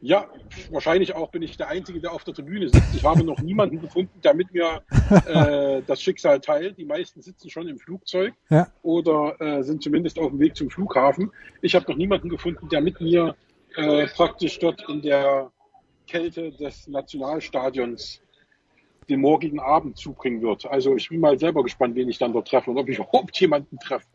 Ja. 0.00 0.20
ja. 0.20 0.26
wahrscheinlich 0.70 1.14
auch 1.14 1.30
bin 1.30 1.42
ich 1.42 1.56
der 1.56 1.68
Einzige, 1.68 2.00
der 2.00 2.12
auf 2.12 2.22
der 2.22 2.34
Tribüne 2.34 2.68
sitzt. 2.68 2.94
Ich 2.94 3.04
habe 3.04 3.24
noch 3.24 3.40
niemanden 3.40 3.80
gefunden, 3.80 4.20
der 4.22 4.34
mit 4.34 4.52
mir 4.52 4.82
äh, 5.26 5.82
das 5.86 6.00
Schicksal 6.00 6.40
teilt. 6.40 6.78
Die 6.78 6.84
meisten 6.84 7.20
sitzen 7.20 7.50
schon 7.50 7.66
im 7.66 7.78
Flugzeug 7.78 8.34
ja. 8.50 8.68
oder 8.82 9.40
äh, 9.40 9.62
sind 9.62 9.82
zumindest 9.82 10.18
auf 10.18 10.30
dem 10.30 10.38
Weg 10.38 10.56
zum 10.56 10.70
Flughafen. 10.70 11.32
Ich 11.60 11.74
habe 11.74 11.90
noch 11.90 11.98
niemanden 11.98 12.28
gefunden, 12.28 12.68
der 12.68 12.80
mit 12.80 13.00
mir 13.00 13.34
äh, 13.76 14.06
praktisch 14.06 14.58
dort 14.60 14.88
in 14.88 15.02
der 15.02 15.50
Kälte 16.06 16.52
des 16.52 16.86
Nationalstadions 16.88 18.20
den 19.08 19.20
morgigen 19.20 19.60
Abend 19.60 19.96
zubringen 19.96 20.42
wird. 20.42 20.66
Also 20.66 20.96
ich 20.96 21.08
bin 21.08 21.20
mal 21.20 21.38
selber 21.38 21.62
gespannt, 21.62 21.94
wen 21.94 22.08
ich 22.08 22.18
dann 22.18 22.32
dort 22.32 22.48
treffe 22.48 22.70
und 22.70 22.78
ob 22.78 22.88
ich 22.88 22.98
überhaupt 22.98 23.38
jemanden 23.40 23.78
treffe. 23.78 24.06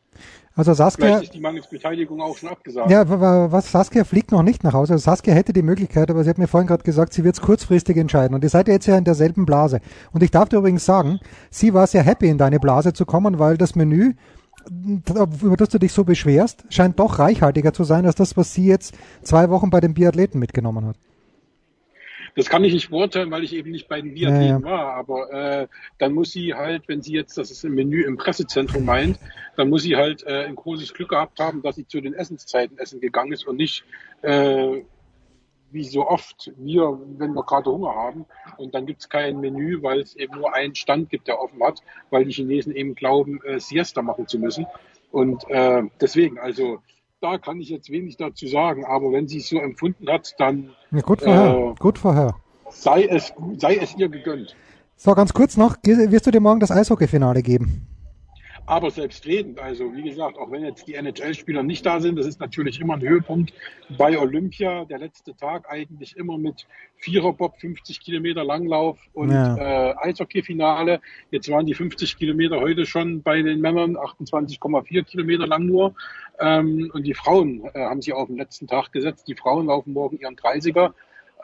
Also 0.55 0.73
Saskia. 0.73 1.05
Vielleicht 1.05 1.23
ist 1.25 1.33
die 1.35 1.39
Mangelsbeteiligung 1.39 2.19
auch 2.19 2.35
schon 2.35 2.49
abgesagt. 2.49 2.89
Ja, 2.89 3.07
was 3.51 3.71
Saskia 3.71 4.03
fliegt 4.03 4.31
noch 4.31 4.41
nicht 4.41 4.63
nach 4.63 4.73
Hause. 4.73 4.93
Also 4.93 5.03
Saskia 5.03 5.33
hätte 5.35 5.53
die 5.53 5.61
Möglichkeit, 5.61 6.09
aber 6.09 6.23
sie 6.23 6.31
hat 6.31 6.39
mir 6.39 6.47
vorhin 6.47 6.67
gerade 6.67 6.83
gesagt, 6.83 7.13
sie 7.13 7.23
wird 7.23 7.35
es 7.35 7.41
kurzfristig 7.41 7.95
entscheiden. 7.97 8.33
Und 8.33 8.43
ihr 8.43 8.49
seid 8.49 8.67
ja 8.67 8.73
jetzt 8.73 8.87
ja 8.87 8.97
in 8.97 9.03
derselben 9.03 9.45
Blase. 9.45 9.81
Und 10.13 10.23
ich 10.23 10.31
darf 10.31 10.49
dir 10.49 10.57
übrigens 10.57 10.83
sagen, 10.83 11.19
sie 11.51 11.75
war 11.75 11.85
sehr 11.85 12.01
happy, 12.01 12.27
in 12.27 12.39
deine 12.39 12.59
Blase 12.59 12.93
zu 12.93 13.05
kommen, 13.05 13.37
weil 13.37 13.57
das 13.57 13.75
Menü, 13.75 14.13
über 14.69 15.57
das 15.57 15.69
du 15.69 15.77
dich 15.77 15.93
so 15.93 16.03
beschwerst, 16.03 16.65
scheint 16.69 16.99
doch 16.99 17.19
reichhaltiger 17.19 17.71
zu 17.71 17.83
sein 17.83 18.07
als 18.07 18.15
das, 18.15 18.35
was 18.35 18.53
sie 18.53 18.65
jetzt 18.65 18.95
zwei 19.21 19.51
Wochen 19.51 19.69
bei 19.69 19.79
den 19.79 19.93
Biathleten 19.93 20.39
mitgenommen 20.39 20.85
hat. 20.85 20.97
Das 22.37 22.49
kann 22.49 22.63
ich 22.63 22.71
nicht 22.71 22.91
beurteilen, 22.91 23.31
weil 23.31 23.43
ich 23.43 23.55
eben 23.55 23.71
nicht 23.71 23.87
bei 23.87 23.99
den 23.99 24.13
Biathleten 24.13 24.43
ja, 24.43 24.59
ja. 24.59 24.63
war. 24.63 24.93
Aber 24.93 25.33
äh, 25.33 25.67
dann 25.97 26.13
muss 26.13 26.31
sie 26.31 26.53
halt, 26.53 26.87
wenn 26.87 27.01
sie 27.01 27.13
jetzt 27.13 27.35
das 27.35 27.49
ist 27.49 27.65
im 27.65 27.73
Menü 27.73 28.03
im 28.03 28.15
Pressezentrum 28.15 28.85
meint, 28.85 29.19
dann 29.55 29.69
muss 29.69 29.81
sie 29.81 29.95
halt 29.95 30.21
äh, 30.21 30.45
ein 30.45 30.55
großes 30.55 30.93
Glück 30.93 31.09
gehabt 31.09 31.39
haben, 31.39 31.63
dass 31.63 31.77
sie 31.77 31.87
zu 31.87 31.99
den 31.99 32.13
Essenszeiten 32.13 32.77
essen 32.77 33.01
gegangen 33.01 33.31
ist 33.31 33.47
und 33.47 33.57
nicht 33.57 33.85
äh, 34.21 34.83
wie 35.71 35.83
so 35.83 36.07
oft 36.07 36.51
wir, 36.57 36.99
wenn 37.17 37.33
wir 37.33 37.43
gerade 37.43 37.71
Hunger 37.71 37.95
haben 37.95 38.27
und 38.57 38.75
dann 38.75 38.85
gibt's 38.85 39.09
kein 39.09 39.39
Menü, 39.39 39.81
weil 39.81 39.99
es 39.99 40.15
eben 40.15 40.37
nur 40.37 40.53
einen 40.53 40.75
Stand 40.75 41.09
gibt, 41.09 41.27
der 41.27 41.41
offen 41.41 41.61
hat, 41.63 41.81
weil 42.11 42.23
die 42.23 42.33
Chinesen 42.33 42.75
eben 42.75 42.93
glauben, 42.93 43.41
äh, 43.45 43.59
Siesta 43.59 44.03
machen 44.03 44.27
zu 44.27 44.37
müssen. 44.37 44.67
Und 45.11 45.49
äh, 45.49 45.81
deswegen, 45.99 46.37
also 46.37 46.83
da 47.21 47.37
kann 47.37 47.59
ich 47.59 47.69
jetzt 47.69 47.89
wenig 47.89 48.17
dazu 48.17 48.47
sagen, 48.47 48.85
aber 48.85 49.11
wenn 49.11 49.27
sie 49.27 49.39
es 49.39 49.49
so 49.49 49.57
empfunden 49.59 50.07
hat, 50.09 50.35
dann 50.37 50.71
ja, 50.91 51.01
gut 51.01 51.21
vorher. 51.21 51.73
Äh, 51.75 51.75
gut 51.79 51.97
vorher. 51.97 52.35
Sei 52.69 53.05
es, 53.05 53.33
sei 53.57 53.77
es 53.77 53.95
ihr 53.97 54.09
gegönnt. 54.09 54.55
So, 54.95 55.13
ganz 55.13 55.33
kurz 55.33 55.57
noch, 55.57 55.77
wirst 55.83 56.27
du 56.27 56.31
dir 56.31 56.39
morgen 56.39 56.59
das 56.59 56.71
Eishockey-Finale 56.71 57.41
geben? 57.41 57.87
Aber 58.69 58.91
selbstredend, 58.91 59.61
also 59.61 59.95
wie 59.95 60.03
gesagt, 60.03 60.37
auch 60.37 60.51
wenn 60.51 60.61
jetzt 60.61 60.89
die 60.89 60.95
NHL-Spieler 60.95 61.63
nicht 61.63 61.85
da 61.85 62.01
sind, 62.01 62.19
das 62.19 62.25
ist 62.25 62.41
natürlich 62.41 62.81
immer 62.81 62.95
ein 62.95 63.01
Höhepunkt 63.01 63.53
bei 63.97 64.19
Olympia. 64.19 64.83
Der 64.83 64.99
letzte 64.99 65.33
Tag 65.37 65.69
eigentlich 65.69 66.17
immer 66.17 66.37
mit 66.37 66.67
Viererbob, 66.97 67.57
50 67.61 68.01
Kilometer 68.01 68.43
Langlauf 68.43 68.99
und 69.13 69.31
ja. 69.31 69.55
äh, 69.91 69.95
Eishockey-Finale. 70.09 70.99
Jetzt 71.31 71.49
waren 71.49 71.65
die 71.65 71.75
50 71.75 72.17
Kilometer 72.17 72.59
heute 72.59 72.85
schon 72.85 73.21
bei 73.21 73.41
den 73.41 73.61
Männern 73.61 73.95
28,4 73.95 75.03
Kilometer 75.03 75.47
lang 75.47 75.65
nur. 75.65 75.95
Ähm, 76.37 76.91
und 76.93 77.03
die 77.03 77.13
Frauen 77.13 77.63
äh, 77.73 77.85
haben 77.85 78.01
sie 78.01 78.11
auf 78.11 78.27
den 78.27 78.35
letzten 78.35 78.67
Tag 78.67 78.91
gesetzt. 78.91 79.29
Die 79.29 79.35
Frauen 79.35 79.67
laufen 79.67 79.93
morgen 79.93 80.17
ihren 80.17 80.35
30er. 80.35 80.91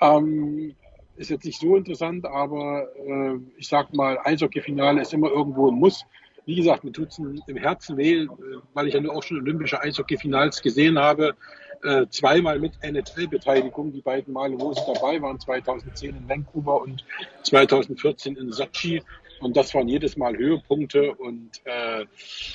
Ähm, 0.01 0.75
ist 1.15 1.29
jetzt 1.29 1.45
nicht 1.45 1.61
so 1.61 1.77
interessant, 1.77 2.25
aber 2.25 2.87
äh, 2.97 3.37
ich 3.55 3.69
sag 3.69 3.93
mal, 3.93 4.19
Eishockey-Finale 4.25 5.01
ist 5.01 5.13
immer 5.13 5.29
irgendwo 5.29 5.71
ein 5.71 5.75
Muss 5.75 6.05
wie 6.45 6.55
gesagt, 6.55 6.83
mir 6.83 6.91
tut 6.91 7.09
es 7.09 7.19
im 7.19 7.57
Herzen 7.57 7.97
weh, 7.97 8.27
weil 8.73 8.87
ich 8.87 8.93
ja 8.93 9.01
nur 9.01 9.15
auch 9.15 9.23
schon 9.23 9.37
olympische 9.37 9.81
Eishockey-Finals 9.81 10.61
gesehen 10.61 10.99
habe. 10.99 11.35
Äh, 11.83 12.07
zweimal 12.09 12.59
mit 12.59 12.73
NHL-Beteiligung, 12.81 13.91
die 13.91 14.01
beiden 14.01 14.33
Male, 14.33 14.59
wo 14.59 14.73
sie 14.73 14.81
dabei 14.93 15.21
waren, 15.21 15.39
2010 15.39 16.15
in 16.15 16.29
Vancouver 16.29 16.81
und 16.81 17.03
2014 17.43 18.37
in 18.37 18.51
Sochi. 18.51 19.01
Und 19.41 19.57
das 19.57 19.73
waren 19.73 19.89
jedes 19.89 20.15
Mal 20.15 20.37
Höhepunkte. 20.37 21.13
Und 21.15 21.61
äh, 21.65 22.05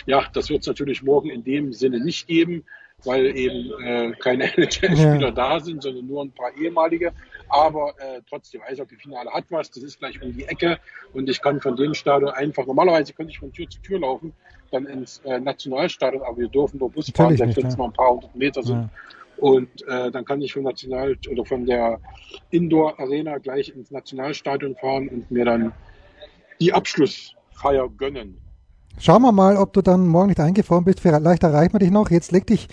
ja, 0.06 0.24
das 0.32 0.48
wird 0.48 0.62
es 0.62 0.66
natürlich 0.66 1.02
morgen 1.02 1.28
in 1.28 1.44
dem 1.44 1.74
Sinne 1.74 2.00
nicht 2.00 2.26
geben, 2.26 2.64
weil 3.04 3.36
eben 3.36 3.70
äh, 3.82 4.12
keine 4.18 4.44
NHL-Spieler 4.56 5.20
ja. 5.20 5.30
da 5.30 5.60
sind, 5.60 5.82
sondern 5.82 6.06
nur 6.06 6.24
ein 6.24 6.32
paar 6.32 6.56
ehemalige. 6.56 7.12
Aber 7.48 7.94
äh, 7.98 8.20
trotzdem, 8.28 8.62
Eishockey-Finale 8.62 9.30
hat 9.30 9.44
was, 9.50 9.70
das 9.70 9.82
ist 9.82 9.98
gleich 9.98 10.20
um 10.22 10.32
die 10.32 10.44
Ecke 10.44 10.78
und 11.12 11.28
ich 11.28 11.40
kann 11.40 11.60
von 11.60 11.76
dem 11.76 11.94
Stadion 11.94 12.30
einfach, 12.30 12.66
normalerweise 12.66 13.12
könnte 13.12 13.32
ich 13.32 13.38
von 13.38 13.52
Tür 13.52 13.68
zu 13.68 13.80
Tür 13.80 14.00
laufen, 14.00 14.32
dann 14.70 14.86
ins 14.86 15.18
äh, 15.24 15.40
Nationalstadion, 15.40 16.22
aber 16.22 16.36
wir 16.36 16.48
dürfen 16.48 16.78
nur 16.78 16.90
Bus 16.90 17.10
fahren, 17.10 17.36
selbst 17.36 17.56
wenn 17.56 17.66
es 17.66 17.76
mal 17.76 17.86
ein 17.86 17.92
paar 17.92 18.10
hundert 18.10 18.34
Meter 18.34 18.62
sind. 18.62 18.76
Ja. 18.76 18.90
Und 19.38 19.86
äh, 19.86 20.10
dann 20.10 20.24
kann 20.24 20.42
ich 20.42 20.52
von 20.52 20.64
National 20.64 21.16
oder 21.30 21.44
von 21.44 21.64
der 21.64 22.00
Indoor 22.50 22.98
Arena 22.98 23.38
gleich 23.38 23.68
ins 23.68 23.90
Nationalstadion 23.90 24.74
fahren 24.76 25.08
und 25.08 25.30
mir 25.30 25.44
dann 25.44 25.72
die 26.60 26.72
Abschlussfeier 26.72 27.88
gönnen. 27.88 28.36
Schauen 29.00 29.22
wir 29.22 29.32
mal, 29.32 29.56
ob 29.56 29.72
du 29.72 29.82
dann 29.82 30.06
morgen 30.06 30.28
nicht 30.28 30.40
eingefroren 30.40 30.84
bist. 30.84 31.00
Vielleicht 31.00 31.42
erreichen 31.42 31.72
wir 31.72 31.78
dich 31.78 31.90
noch. 31.90 32.10
Jetzt 32.10 32.32
leg 32.32 32.46
dich, 32.46 32.68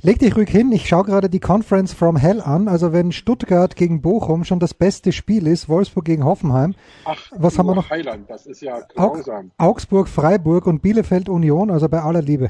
leg 0.00 0.18
dich 0.18 0.34
ruhig 0.36 0.48
hin. 0.48 0.72
Ich 0.72 0.88
schaue 0.88 1.04
gerade 1.04 1.28
die 1.28 1.40
Conference 1.40 1.92
from 1.92 2.16
Hell 2.16 2.40
an. 2.40 2.68
Also 2.68 2.92
wenn 2.92 3.12
Stuttgart 3.12 3.76
gegen 3.76 4.00
Bochum 4.00 4.44
schon 4.44 4.58
das 4.58 4.72
beste 4.72 5.12
Spiel 5.12 5.46
ist, 5.46 5.68
Wolfsburg 5.68 6.06
gegen 6.06 6.24
Hoffenheim. 6.24 6.74
Ach, 7.04 7.30
was 7.36 7.58
haben 7.58 7.66
wir 7.66 7.74
noch? 7.74 7.90
Heiland, 7.90 8.28
das 8.30 8.46
ist 8.46 8.62
ja 8.62 8.80
grausam. 8.94 9.50
Augsburg, 9.58 10.08
Freiburg 10.08 10.66
und 10.66 10.80
Bielefeld 10.80 11.28
Union. 11.28 11.70
Also 11.70 11.88
bei 11.88 12.00
aller 12.00 12.22
Liebe. 12.22 12.48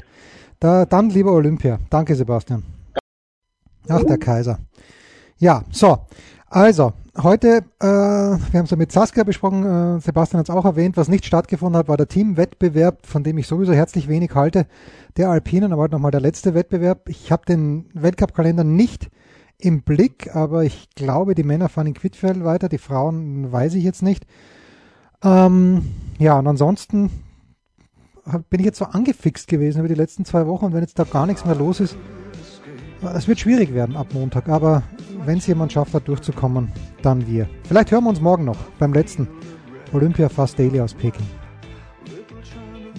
Da, 0.59 0.85
dann 0.85 1.09
lieber 1.09 1.33
Olympia. 1.33 1.79
Danke, 1.89 2.15
Sebastian. 2.15 2.63
Ach, 3.89 4.03
der 4.03 4.17
Kaiser. 4.17 4.59
Ja, 5.37 5.63
so. 5.71 5.99
Also, 6.49 6.93
heute, 7.17 7.65
äh, 7.81 7.85
wir 7.85 8.59
haben 8.59 8.63
es 8.63 8.69
ja 8.69 8.77
mit 8.77 8.93
Saskia 8.93 9.25
besprochen, 9.25 9.65
äh, 9.97 9.99
Sebastian 9.99 10.39
hat 10.39 10.47
es 10.47 10.55
auch 10.55 10.63
erwähnt, 10.63 10.95
was 10.95 11.09
nicht 11.09 11.25
stattgefunden 11.25 11.77
hat, 11.77 11.89
war 11.89 11.97
der 11.97 12.07
Teamwettbewerb, 12.07 13.05
von 13.05 13.23
dem 13.23 13.37
ich 13.37 13.47
sowieso 13.47 13.73
herzlich 13.73 14.07
wenig 14.07 14.33
halte, 14.33 14.65
der 15.17 15.29
Alpinen, 15.29 15.73
aber 15.73 15.81
heute 15.81 15.95
nochmal 15.95 16.11
der 16.11 16.21
letzte 16.21 16.53
Wettbewerb. 16.53 17.09
Ich 17.09 17.33
habe 17.33 17.45
den 17.45 17.89
Weltcup-Kalender 17.93 18.63
nicht 18.63 19.09
im 19.57 19.81
Blick, 19.81 20.33
aber 20.35 20.63
ich 20.63 20.89
glaube, 20.95 21.35
die 21.35 21.43
Männer 21.43 21.67
fahren 21.67 21.87
in 21.87 21.93
Quidfeld 21.95 22.41
weiter, 22.45 22.69
die 22.69 22.77
Frauen 22.77 23.51
weiß 23.51 23.73
ich 23.73 23.83
jetzt 23.83 24.01
nicht. 24.01 24.25
Ähm, 25.23 25.91
ja, 26.17 26.39
und 26.39 26.47
ansonsten 26.47 27.09
bin 28.49 28.59
ich 28.61 28.65
jetzt 28.65 28.79
so 28.79 28.85
angefixt 28.85 29.49
gewesen 29.49 29.79
über 29.79 29.89
die 29.89 29.95
letzten 29.95 30.23
zwei 30.23 30.47
Wochen 30.47 30.65
und 30.65 30.73
wenn 30.73 30.81
jetzt 30.81 30.97
da 30.97 31.03
gar 31.03 31.25
nichts 31.25 31.43
mehr 31.43 31.55
los 31.55 31.81
ist, 31.81 31.97
es 33.15 33.27
wird 33.27 33.39
schwierig 33.39 33.73
werden 33.73 33.97
ab 33.97 34.07
Montag, 34.13 34.47
aber 34.47 34.83
wenn 35.27 35.37
es 35.37 35.45
jemand 35.45 35.73
schafft 35.73 35.93
hat, 35.93 36.07
durchzukommen, 36.07 36.71
dann 37.01 37.27
wir. 37.27 37.49
Vielleicht 37.67 37.91
hören 37.91 38.05
wir 38.05 38.09
uns 38.09 38.21
morgen 38.21 38.45
noch 38.45 38.57
beim 38.79 38.93
letzten 38.93 39.27
Olympia 39.93 40.29
Fast 40.29 40.57
Daily 40.57 40.79
aus 40.79 40.93
Peking. 40.93 41.27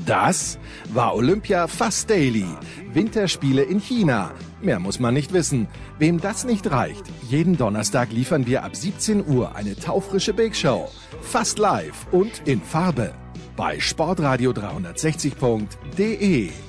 Das 0.07 0.59
war 0.93 1.15
Olympia 1.15 1.67
Fast 1.67 2.09
Daily. 2.09 2.47
Winterspiele 2.93 3.63
in 3.63 3.81
China. 3.81 4.31
Mehr 4.63 4.79
muss 4.79 5.01
man 5.01 5.15
nicht 5.15 5.33
wissen. 5.33 5.67
Wem 5.99 6.21
das 6.21 6.45
nicht 6.45 6.71
reicht, 6.71 7.03
jeden 7.29 7.57
Donnerstag 7.57 8.13
liefern 8.13 8.47
wir 8.47 8.63
ab 8.65 8.77
17 8.77 9.27
Uhr 9.27 9.57
eine 9.57 9.75
taufrische 9.77 10.35
Big 10.35 10.57
Show. 10.57 10.89
Fast 11.21 11.59
live 11.59 12.07
und 12.13 12.43
in 12.47 12.61
Farbe. 12.61 13.13
Bei 13.57 13.79
sportradio360.de. 13.79 16.68